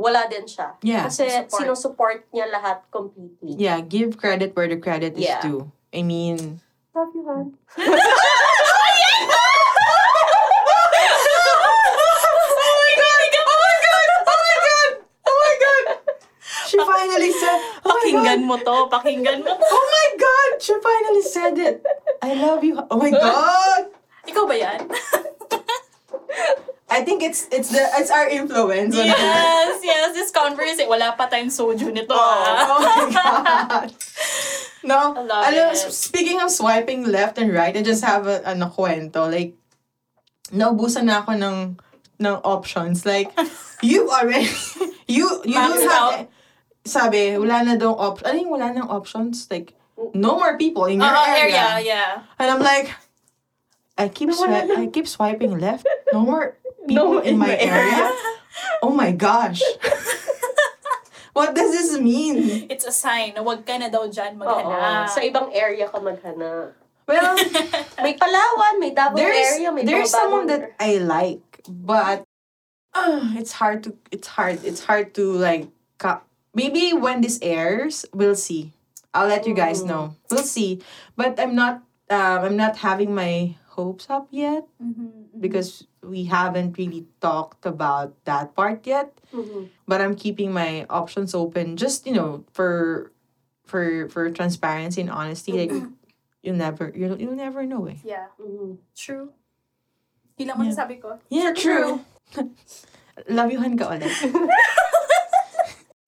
wala 0.01 0.25
din 0.27 0.49
siya. 0.49 0.81
Yeah. 0.81 1.05
Kasi 1.07 1.29
Support. 1.29 1.53
sinusupport 1.53 2.21
niya 2.33 2.49
lahat 2.49 2.89
completely. 2.89 3.61
Yeah, 3.61 3.85
give 3.85 4.17
credit 4.17 4.57
where 4.57 4.67
the 4.67 4.81
credit 4.81 5.21
is 5.21 5.29
Yeah. 5.29 5.45
due. 5.45 5.69
I 5.93 6.01
mean, 6.01 6.65
Love 6.91 7.13
you, 7.15 7.23
hon. 7.23 7.55
Oh 7.71 7.87
my 12.67 12.95
god! 12.99 13.21
Oh 13.41 13.57
my 13.61 13.77
god! 13.87 14.09
Oh 14.27 14.39
my 14.43 14.57
god! 14.67 14.91
Oh 15.23 15.37
my 15.39 15.55
god! 15.61 15.85
She 16.67 16.77
finally 16.79 17.33
said, 17.33 17.59
oh 17.85 17.91
Pakinggan 17.91 18.41
mo 18.47 18.57
to, 18.59 18.77
pakinggan 18.91 19.39
mo 19.43 19.53
to. 19.55 19.65
Oh 19.67 19.85
my 19.87 20.09
god! 20.19 20.51
She 20.63 20.75
finally 20.79 21.23
said 21.23 21.55
it. 21.59 21.83
I 22.23 22.35
love 22.35 22.63
you. 22.63 22.79
Oh 22.91 22.99
my 22.99 23.11
god! 23.11 23.91
Ikaw 24.27 24.45
ba 24.47 24.55
yan? 24.55 24.81
I 26.91 27.07
think 27.07 27.23
it's 27.23 27.47
it's 27.55 27.71
the 27.71 27.87
it's 28.03 28.11
our 28.11 28.27
influence. 28.27 28.99
yes, 28.99 29.79
yes, 29.83 30.11
this 30.13 30.35
conversation. 30.35 30.91
Wala 30.91 31.15
pa 31.15 31.31
tayong 31.31 31.55
soju 31.55 31.95
nito. 31.95 32.11
Oh, 32.11 32.19
ah. 32.19 32.67
oh 32.67 32.79
my 32.83 33.03
god. 33.15 33.89
No, 34.83 35.13
alam, 35.13 35.77
speaking 35.77 36.41
of 36.41 36.51
swiping 36.51 37.05
left 37.05 37.37
and 37.37 37.53
right, 37.53 37.77
I 37.77 37.83
just 37.83 38.03
have 38.03 38.27
a, 38.27 38.41
ano 38.49 38.73
kwento. 38.73 39.29
Like, 39.29 39.53
naubusan 40.53 41.05
na 41.05 41.21
ako 41.21 41.37
ng, 41.37 41.57
ng 42.17 42.37
options. 42.45 43.05
Like, 43.05 43.29
you 43.85 44.09
already, 44.09 44.49
you, 45.07 45.29
you 45.45 45.53
don't 45.53 45.77
Maxed 45.77 45.85
have, 45.85 46.01
out. 46.01 46.29
sabi, 46.85 47.37
wala 47.37 47.61
na 47.65 47.75
daw 47.77 47.93
op, 47.93 48.25
ano 48.25 48.41
yung 48.41 48.53
wala 48.57 48.73
nang 48.73 48.89
options? 48.89 49.53
Like, 49.53 49.77
no 50.17 50.41
more 50.41 50.57
people 50.57 50.89
in 50.89 51.05
your 51.05 51.13
Oo, 51.13 51.29
area. 51.29 51.77
area, 51.77 51.85
yeah. 51.85 52.13
And 52.41 52.49
I'm 52.49 52.65
like, 52.65 52.89
I 54.01 54.09
keep 54.09 54.33
swi-. 54.33 54.65
I 54.65 54.89
keep 54.89 55.05
swiping 55.05 55.61
left. 55.61 55.85
No 56.17 56.25
more 56.25 56.57
people 56.89 57.19
in, 57.21 57.35
in 57.35 57.39
my 57.39 57.47
my 57.53 57.57
area. 57.59 58.11
Oh 58.83 58.91
my 58.95 59.13
gosh. 59.13 59.61
What 61.33 61.55
does 61.55 61.71
this 61.71 61.95
mean? 62.01 62.67
It's 62.69 62.85
a 62.85 62.91
sign 62.91 63.39
na 63.39 63.43
wag 63.47 63.63
ka 63.63 63.79
na 63.79 63.87
daw 63.87 64.03
dyan 64.11 64.35
Oo. 64.43 65.07
Sa 65.07 65.23
ibang 65.23 65.55
area 65.55 65.87
ka 65.87 66.03
maghanap. 66.03 66.75
Well, 67.07 67.39
May 68.03 68.19
Palawan, 68.19 68.79
may 68.83 68.91
Davao 68.91 69.15
there's 69.15 69.39
area, 69.55 69.71
may 69.71 69.87
there's 69.87 70.11
mga 70.11 70.15
someone 70.15 70.47
bagong- 70.51 70.75
that 70.75 70.83
I 70.83 70.99
like, 70.99 71.63
but 71.71 72.27
uh, 72.95 73.31
it's 73.39 73.63
hard 73.63 73.87
to 73.87 73.95
it's 74.11 74.27
hard 74.35 74.59
it's 74.67 74.83
hard 74.91 75.15
to 75.19 75.25
like 75.39 75.71
ka- 76.03 76.27
maybe 76.55 76.93
when 76.99 77.23
this 77.23 77.39
airs, 77.43 78.03
we'll 78.11 78.39
see. 78.39 78.75
I'll 79.15 79.31
let 79.31 79.47
you 79.47 79.55
guys 79.55 79.83
Mm. 79.83 79.87
know. 79.91 80.05
We'll 80.35 80.47
see, 80.47 80.83
but 81.15 81.39
I'm 81.39 81.55
not 81.55 81.83
um, 82.11 82.39
I'm 82.43 82.59
not 82.59 82.83
having 82.83 83.15
my 83.15 83.55
hopes 83.79 84.11
up 84.11 84.27
yet 84.35 84.67
Mhm, 84.83 85.31
mhm. 85.31 85.39
because 85.39 85.87
we 86.03 86.25
haven't 86.25 86.79
really 86.79 87.07
talked 87.21 87.67
about 87.67 88.17
that 88.25 88.55
part 88.57 88.87
yet. 88.87 89.13
Mhm. 89.33 89.69
But 89.87 90.01
I'm 90.01 90.17
keeping 90.17 90.53
my 90.53 90.87
options 90.89 91.35
open, 91.35 91.77
just 91.77 92.07
you 92.07 92.15
know, 92.17 92.45
for 92.53 93.13
for 93.69 94.09
for 94.09 94.31
transparency 94.33 95.01
and 95.05 95.11
honesty. 95.13 95.53
Like 95.53 95.71
you'll 96.43 96.57
never 96.59 96.91
you'll 96.97 97.21
you'll 97.21 97.37
never 97.39 97.63
know. 97.69 97.87
Eh. 97.87 98.01
Yeah, 98.03 98.33
Mhm. 98.41 98.79
true. 98.97 99.33
Yun 100.41 100.49
lang 100.49 100.59
masasabi 100.65 100.97
ko. 101.05 101.21
Yeah, 101.29 101.53
true. 101.53 102.01
Love 103.29 103.53
youhan 103.53 103.77
ka 103.77 103.93
ulit. 103.93 104.09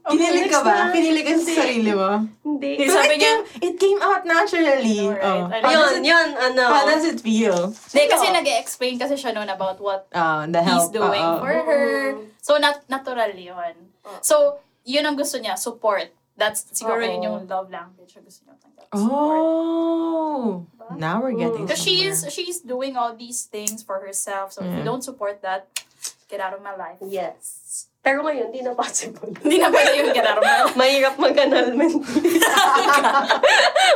Kinilig 0.03 0.51
ka 0.51 0.61
ba? 0.67 0.91
Kinilig 0.91 1.23
ka 1.23 1.33
sa 1.39 1.63
sarili 1.63 1.95
mo? 1.95 2.27
Hindi. 2.43 2.75
Hindi, 2.75 2.91
sabi 2.91 3.15
it 3.15 3.21
niya, 3.23 3.33
came, 3.33 3.43
it 3.63 3.75
came 3.79 4.01
out 4.03 4.23
naturally. 4.27 4.99
Right? 5.07 5.23
Oh. 5.23 5.47
How 5.47 5.71
Yun, 5.71 5.91
it, 5.95 6.03
yun, 6.11 6.29
ano. 6.35 6.63
how 6.67 6.85
does 6.87 7.07
it 7.07 7.23
feel? 7.23 7.71
Hindi, 7.71 8.05
kasi 8.11 8.27
nag-explain 8.35 8.99
kasi 8.99 9.15
siya 9.15 9.31
noon 9.31 9.47
about 9.47 9.79
what 9.79 10.11
Uh, 10.11 10.47
the 10.51 10.59
he's 10.59 10.91
doing 10.91 11.23
uh, 11.23 11.39
for 11.39 11.55
her. 11.55 12.19
So, 12.43 12.59
nat 12.59 12.83
natural 12.91 13.31
yun. 13.35 13.75
So, 14.27 14.59
yun 14.83 15.07
ang 15.07 15.15
gusto 15.15 15.39
niya, 15.39 15.55
support. 15.55 16.11
That's 16.35 16.67
siguro 16.75 17.05
Oo. 17.05 17.07
yun 17.07 17.23
yung 17.23 17.39
love 17.47 17.71
language 17.71 18.19
na 18.19 18.23
gusto 18.27 18.43
niya 18.43 18.59
tanggap. 18.59 18.91
Support. 18.91 19.39
Oh. 19.39 20.67
Diba? 20.67 20.99
Now 20.99 21.23
we're 21.23 21.39
getting 21.39 21.69
Because 21.69 21.79
she's 21.79 22.27
she's 22.33 22.59
doing 22.59 22.99
all 22.99 23.15
these 23.15 23.47
things 23.47 23.87
for 23.87 24.03
herself. 24.03 24.51
So, 24.51 24.67
if 24.67 24.73
you 24.73 24.83
Yeah. 24.83 24.89
don't 24.91 25.05
support 25.05 25.45
that, 25.47 25.71
get 26.33 26.41
out 26.41 26.57
of 26.57 26.65
my 26.65 26.73
life. 26.73 26.97
Yes. 27.05 27.93
Pero 28.01 28.25
ngayon, 28.25 28.49
di 28.51 28.65
na 28.65 28.73
possible. 28.73 29.29
Hindi 29.45 29.61
na 29.61 29.69
pala 29.69 29.93
yung 29.93 30.11
get 30.17 30.25
out 30.25 30.41
of 30.41 30.43
my 30.43 30.57
life. 30.65 30.75
Mahirap 30.75 31.15
mag-annulment. 31.21 32.01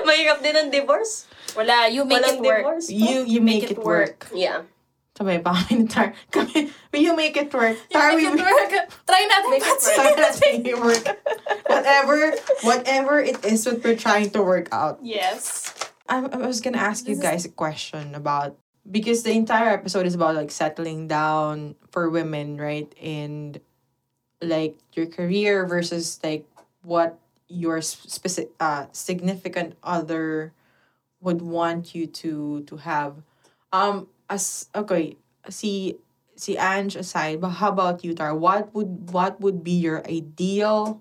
Mahirap 0.07 0.38
din 0.44 0.55
ang 0.55 0.68
divorce. 0.68 1.25
Wala, 1.57 1.88
you 1.88 2.05
make 2.05 2.20
Walang 2.20 2.38
it 2.38 2.44
work. 2.44 2.61
divorce. 2.62 2.87
You 2.92 3.25
you 3.25 3.40
make, 3.40 3.64
it 3.72 3.81
work. 3.81 4.29
Yeah. 4.37 4.68
Sabay 5.16 5.40
pa 5.40 5.57
kami 5.57 5.81
ni 5.81 5.87
Tar. 5.88 6.12
Kami, 6.29 6.68
you 6.92 7.16
make 7.16 7.33
it 7.40 7.49
work. 7.49 7.81
You 7.88 7.96
Tar, 7.96 8.12
make 8.12 8.20
we 8.20 8.29
it 8.29 8.37
work. 8.37 8.72
Try 9.09 9.22
natin 9.25 9.49
Make 9.49 9.64
it 9.64 9.72
pansin. 9.72 9.96
Try 9.96 10.12
natin 10.12 10.40
make 10.61 10.68
it 10.68 10.77
work. 10.79 11.05
Whatever, 11.72 12.16
whatever 12.68 13.14
it 13.25 13.40
is 13.49 13.64
what 13.64 13.81
we're 13.81 13.96
trying 13.96 14.29
to 14.37 14.44
work 14.44 14.68
out. 14.77 15.01
Yes. 15.01 15.72
I, 16.05 16.20
I 16.20 16.37
was 16.44 16.61
gonna 16.61 16.85
ask 16.85 17.09
you 17.09 17.16
This 17.16 17.25
is- 17.25 17.29
guys 17.33 17.42
a 17.49 17.55
question 17.57 18.12
about 18.14 18.61
because 18.90 19.22
the 19.22 19.33
entire 19.33 19.70
episode 19.70 20.07
is 20.07 20.14
about 20.14 20.35
like 20.35 20.51
settling 20.51 21.09
down 21.09 21.75
for 21.90 22.09
women, 22.11 22.57
right? 22.57 22.92
And 23.01 23.61
like 24.40 24.77
your 24.94 25.07
career 25.07 25.66
versus 25.66 26.20
like 26.22 26.46
what 26.83 27.18
your 27.49 27.81
specific 27.81 28.51
uh 28.61 28.87
significant 28.92 29.75
other 29.83 30.53
would 31.20 31.42
want 31.42 31.94
you 31.94 32.07
to 32.07 32.62
to 32.64 32.77
have. 32.79 33.22
Um 33.72 34.09
as 34.29 34.68
okay, 34.75 35.16
see 35.49 35.96
see 36.37 36.59
Ange 36.59 36.96
aside, 36.96 37.40
but 37.40 37.59
how 37.62 37.70
about 37.70 38.05
you, 38.05 38.14
Tar? 38.14 38.35
What 38.37 38.75
would 38.75 39.11
what 39.11 39.40
would 39.40 39.64
be 39.64 39.72
your 39.79 40.05
ideal 40.07 41.01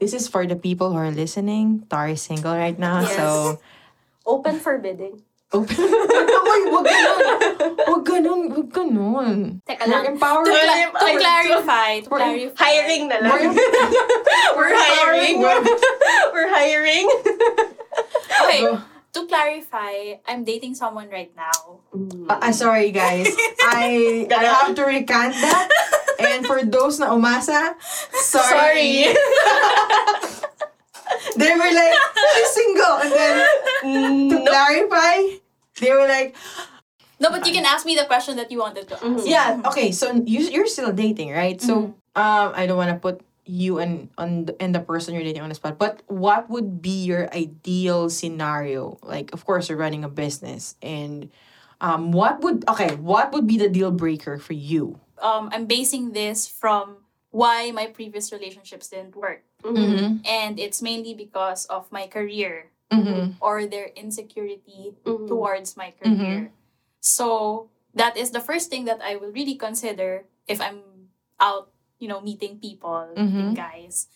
this 0.00 0.12
is 0.12 0.28
for 0.28 0.44
the 0.46 0.56
people 0.56 0.90
who 0.90 0.98
are 0.98 1.10
listening. 1.10 1.86
Tar 1.88 2.10
is 2.10 2.20
single 2.22 2.52
right 2.54 2.76
now, 2.78 3.00
Yes. 3.02 3.16
so 3.16 3.58
Open 4.26 4.58
for 4.58 4.78
bidding. 4.78 5.22
Open. 5.54 5.78
Uy, 5.78 6.60
wag 6.74 6.84
ganun. 6.84 7.22
Wag 7.86 8.02
ganun. 8.02 8.40
Wag 8.50 8.68
ganun. 8.74 9.38
Teka 9.62 9.86
We're 9.86 9.92
lang. 9.94 10.02
To, 10.04 10.10
empowered. 10.18 10.50
cla- 10.50 10.90
to 10.90 11.14
clarify, 11.22 11.90
to 12.02 12.08
We're- 12.10 12.50
clarify. 12.50 12.58
Hiring 12.58 13.02
na 13.06 13.18
lang. 13.22 13.54
We're, 13.54 14.50
We're 14.58 14.74
hiring. 14.74 15.38
We're 16.34 16.50
hiring. 16.50 17.06
Okay, 18.34 18.60
to 19.14 19.20
clarify, 19.30 20.18
I'm 20.26 20.42
dating 20.42 20.74
someone 20.74 21.06
right 21.08 21.30
now. 21.38 21.86
Uh, 21.94 22.34
uh, 22.42 22.50
sorry, 22.52 22.90
guys. 22.90 23.30
I 23.62 24.26
I 24.26 24.42
have 24.44 24.74
to 24.74 24.82
recant 24.82 25.38
that. 25.38 25.70
And 26.18 26.42
for 26.46 26.62
those 26.66 26.98
na 26.98 27.14
umasa, 27.14 27.78
sorry. 28.10 29.06
they 31.38 31.50
were 31.54 31.72
like, 31.74 31.94
she's 32.34 32.50
single. 32.54 32.94
And 33.02 33.12
then, 33.12 33.34
to 34.30 34.36
no. 34.42 34.46
clarify, 34.46 35.18
they 35.80 35.90
were 35.90 36.06
like, 36.06 36.36
No, 37.20 37.30
but 37.30 37.46
you 37.46 37.52
can 37.52 37.64
ask 37.64 37.86
me 37.86 37.94
the 37.94 38.04
question 38.04 38.36
that 38.36 38.50
you 38.50 38.58
wanted 38.58 38.88
to 38.88 38.94
ask. 38.94 39.04
Mhm. 39.04 39.26
yeah, 39.26 39.62
okay, 39.66 39.92
so 39.92 40.12
you, 40.26 40.40
you're 40.50 40.66
still 40.66 40.92
dating, 40.92 41.30
right? 41.30 41.60
So, 41.62 41.94
um, 42.18 42.52
I 42.54 42.66
don't 42.66 42.76
want 42.76 42.90
to 42.90 42.98
put 42.98 43.22
you 43.46 43.78
and 43.78 44.10
on 44.18 44.46
the, 44.46 44.56
and 44.60 44.74
the 44.74 44.80
person 44.80 45.14
you're 45.14 45.22
dating 45.22 45.42
on 45.42 45.48
the 45.48 45.54
spot, 45.54 45.78
but 45.78 46.02
what 46.08 46.50
would 46.50 46.82
be 46.82 47.04
your 47.04 47.32
ideal 47.32 48.10
scenario? 48.10 48.98
Like, 49.02 49.32
of 49.32 49.44
course, 49.46 49.68
you're 49.68 49.78
running 49.78 50.02
a 50.02 50.08
business, 50.08 50.74
and 50.82 51.30
um, 51.80 52.12
what 52.12 52.42
would 52.42 52.68
okay, 52.68 52.96
what 52.96 53.32
would 53.32 53.46
be 53.46 53.56
the 53.58 53.68
deal 53.68 53.90
breaker 53.90 54.38
for 54.38 54.54
you? 54.54 54.98
Um, 55.22 55.48
I'm 55.52 55.66
basing 55.66 56.12
this 56.12 56.48
from 56.48 57.04
why 57.30 57.70
my 57.72 57.86
previous 57.86 58.30
relationships 58.32 58.88
didn't 58.88 59.16
work. 59.16 59.42
Mm-hmm. 59.62 60.18
And 60.24 60.58
it's 60.58 60.80
mainly 60.80 61.14
because 61.14 61.66
of 61.66 61.90
my 61.90 62.06
career 62.06 62.70
Mm-hmm. 62.92 63.40
or 63.40 63.66
their 63.66 63.90
insecurity 63.96 64.94
Mhm. 65.04 65.26
towards 65.26 65.76
my 65.76 65.90
career. 65.90 66.52
So 67.00 67.68
that 67.94 68.16
is 68.16 68.30
the 68.30 68.40
first 68.40 68.70
thing 68.70 68.84
that 68.86 69.02
I 69.02 69.16
will 69.16 69.32
really 69.32 69.56
consider 69.56 70.24
if 70.46 70.60
I'm 70.60 71.10
out, 71.40 71.72
you 71.98 72.06
know, 72.08 72.20
meeting 72.20 72.60
people, 72.60 73.08
meeting 73.16 73.52
Mhm. 73.52 73.56
guys. 73.56 74.06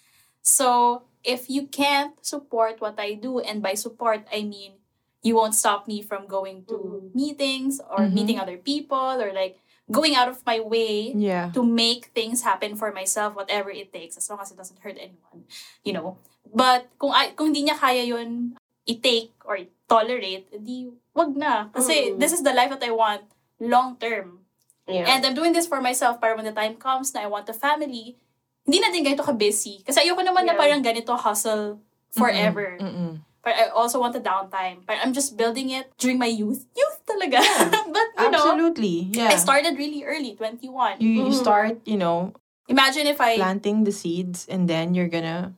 So 0.43 1.03
if 1.25 1.51
you 1.51 1.67
can't 1.67 2.15
support 2.25 2.81
what 2.81 2.99
I 3.01 3.15
do, 3.15 3.41
and 3.41 3.61
by 3.63 3.75
support 3.75 4.25
I 4.33 4.43
mean 4.45 4.79
you 5.23 5.35
won't 5.35 5.55
stop 5.59 5.89
me 5.89 6.01
from 6.01 6.31
going 6.31 6.65
to 6.71 6.79
Mhm. 6.79 7.15
meetings 7.15 7.81
or 7.91 8.07
meeting 8.09 8.39
other 8.39 8.57
people 8.57 9.19
or 9.21 9.33
like 9.35 9.59
going 9.89 10.15
out 10.15 10.29
of 10.29 10.45
my 10.45 10.61
way 10.61 11.17
Yeah. 11.17 11.49
to 11.57 11.65
make 11.65 12.13
things 12.13 12.45
happen 12.45 12.77
for 12.77 12.93
myself, 12.93 13.33
whatever 13.35 13.73
it 13.73 13.89
takes, 13.91 14.17
as 14.17 14.29
long 14.29 14.39
as 14.39 14.53
it 14.53 14.57
doesn't 14.57 14.79
hurt 14.85 15.01
anyone, 15.01 15.49
you 15.83 15.97
know. 15.97 16.21
But 16.49 16.93
kung 17.01 17.13
ay, 17.13 17.33
kung 17.33 17.53
hindi 17.53 17.69
niya 17.69 17.77
kaya 17.77 18.05
yun 18.05 18.57
i-take 18.85 19.33
or 19.45 19.61
tolerate, 19.89 20.49
di 20.61 20.89
wag 21.13 21.33
na. 21.37 21.73
Kasi 21.73 22.13
Mm. 22.13 22.21
this 22.21 22.33
is 22.33 22.45
the 22.45 22.53
life 22.53 22.73
that 22.73 22.85
I 22.85 22.93
want 22.93 23.25
long 23.61 23.97
term. 23.97 24.45
Yeah. 24.89 25.05
And 25.09 25.21
I'm 25.25 25.37
doing 25.37 25.53
this 25.53 25.69
for 25.69 25.81
myself 25.85 26.17
para 26.21 26.33
when 26.37 26.49
the 26.49 26.57
time 26.57 26.77
comes 26.81 27.13
na 27.13 27.25
I 27.25 27.29
want 27.29 27.49
a 27.49 27.57
family, 27.57 28.17
hindi 28.65 28.79
na 28.81 28.89
din 28.89 29.05
ganito 29.05 29.25
ka-busy. 29.25 29.85
Kasi 29.85 30.05
ayoko 30.05 30.21
naman 30.25 30.45
na 30.49 30.57
Yeah. 30.57 30.61
parang 30.61 30.81
ganito 30.81 31.13
hustle 31.17 31.81
forever. 32.13 32.77
Mm-mm. 32.81 33.21
But 33.43 33.55
I 33.55 33.69
also 33.71 34.01
want 34.01 34.17
a 34.19 34.21
downtime. 34.21 34.83
But 34.85 34.99
I'm 35.01 35.13
just 35.15 35.39
building 35.39 35.71
it 35.71 35.91
during 35.97 36.19
my 36.19 36.27
youth. 36.29 36.67
Youth 36.75 36.99
talaga. 37.07 37.39
but 37.95 38.09
you 38.19 38.31
know, 38.31 38.43
Absolutely. 38.43 39.09
Yeah. 39.15 39.31
I 39.33 39.37
started 39.39 39.79
really 39.79 40.03
early, 40.05 40.35
21. 40.35 40.99
you 41.01 41.09
you 41.23 41.31
Mhm. 41.31 41.39
start, 41.39 41.79
you 41.87 41.97
know, 41.97 42.35
Imagine 42.69 43.09
if 43.09 43.17
I 43.17 43.41
planting 43.41 43.89
the 43.89 43.95
seeds 43.95 44.45
and 44.45 44.69
then 44.69 44.93
you're 44.93 45.09
gonna 45.09 45.57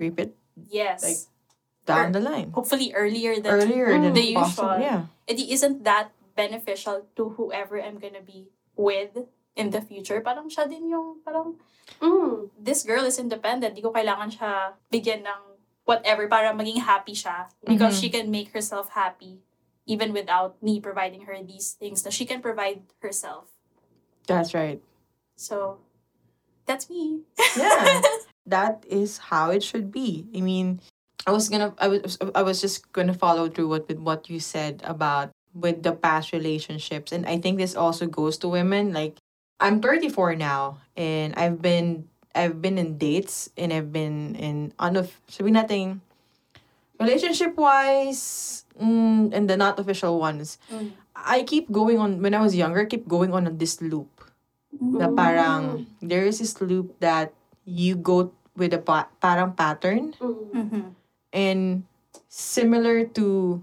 reap 0.00 0.16
it 0.16 0.32
yes. 0.56 1.04
Like, 1.04 1.20
down 1.84 2.10
Or- 2.10 2.12
the 2.16 2.22
line. 2.24 2.48
hopefully 2.56 2.90
earlier 2.96 3.36
than 3.38 3.52
Earlier 3.52 3.92
than 3.92 4.14
the 4.16 4.32
possible. 4.34 4.80
usual. 4.80 4.80
Yeah. 4.80 5.02
it 5.28 5.36
isn't 5.42 5.82
that 5.84 6.14
beneficial 6.38 7.04
to 7.18 7.34
whoever 7.36 7.76
I'm 7.82 7.98
gonna 7.98 8.22
be 8.24 8.48
with 8.78 9.26
in 9.58 9.74
the 9.74 9.82
future. 9.82 10.22
Parang 10.22 10.46
siya 10.48 10.64
din 10.70 10.88
yung 10.88 11.20
parang 11.26 11.58
Mm. 12.00 12.50
this 12.58 12.82
girl 12.82 13.02
is 13.04 13.18
independent. 13.18 13.74
Di 13.74 13.82
ko 13.82 13.90
kailangan 13.90 14.30
siya 14.32 14.74
bigyan 14.90 15.22
ng 15.26 15.42
whatever 15.86 16.26
para 16.28 16.52
maging 16.52 16.82
happy 16.82 17.14
siya 17.14 17.46
because 17.64 17.96
Mhm. 17.96 18.00
she 18.02 18.08
can 18.10 18.26
make 18.28 18.50
herself 18.52 18.92
happy 18.92 19.40
even 19.86 20.12
without 20.12 20.58
me 20.60 20.82
providing 20.82 21.24
her 21.30 21.38
these 21.46 21.78
things 21.78 22.02
that 22.02 22.12
she 22.12 22.26
can 22.26 22.42
provide 22.42 22.82
herself. 22.98 23.54
That's 24.26 24.52
right. 24.52 24.82
So 25.38 25.78
that's 26.66 26.90
me. 26.90 27.22
Yeah. 27.54 28.02
that 28.46 28.82
is 28.90 29.30
how 29.30 29.54
it 29.54 29.62
should 29.62 29.94
be. 29.94 30.26
I 30.34 30.42
mean, 30.42 30.82
I 31.26 31.30
was 31.30 31.48
gonna 31.48 31.70
I 31.78 31.86
was 31.86 32.18
I 32.34 32.42
was 32.42 32.60
just 32.60 32.90
gonna 32.90 33.14
follow 33.14 33.46
through 33.46 33.70
what 33.70 33.86
with 33.86 34.02
what 34.02 34.26
you 34.26 34.42
said 34.42 34.82
about 34.82 35.30
with 35.54 35.86
the 35.86 35.94
past 35.94 36.34
relationships. 36.34 37.14
And 37.14 37.22
I 37.24 37.38
think 37.38 37.56
this 37.62 37.78
also 37.78 38.10
goes 38.10 38.36
to 38.42 38.50
women. 38.50 38.90
Like 38.92 39.22
I'm 39.62 39.78
34 39.80 40.34
now 40.34 40.82
and 40.98 41.30
I've 41.38 41.62
been 41.62 42.10
I've 42.36 42.60
been 42.60 42.76
in 42.76 43.00
dates 43.00 43.48
and 43.56 43.72
I've 43.72 43.90
been 43.90 44.36
in 44.36 44.76
unof 44.78 45.08
sabi 45.26 45.50
natin 45.50 46.04
relationship 47.00 47.56
wise 47.56 48.64
mm, 48.76 49.32
and 49.32 49.48
the 49.48 49.56
not 49.56 49.80
official 49.80 50.20
ones. 50.20 50.58
Mm. 50.68 50.92
I 51.16 51.42
keep 51.48 51.72
going 51.72 51.96
on 51.98 52.20
when 52.20 52.36
I 52.36 52.40
was 52.44 52.52
younger, 52.54 52.84
I 52.84 52.88
keep 52.88 53.08
going 53.08 53.32
on 53.32 53.48
this 53.56 53.80
loop. 53.80 54.08
Na 54.76 55.08
parang 55.08 55.88
there 56.04 56.28
is 56.28 56.38
this 56.44 56.60
loop 56.60 57.00
that 57.00 57.32
you 57.64 57.96
go 57.96 58.32
with 58.56 58.76
a 58.76 58.80
pa- 58.80 59.08
parang 59.20 59.56
pattern 59.56 60.12
Mm. 60.20 60.52
Mhm. 60.52 60.84
and 61.32 61.60
similar 62.28 63.08
to 63.16 63.58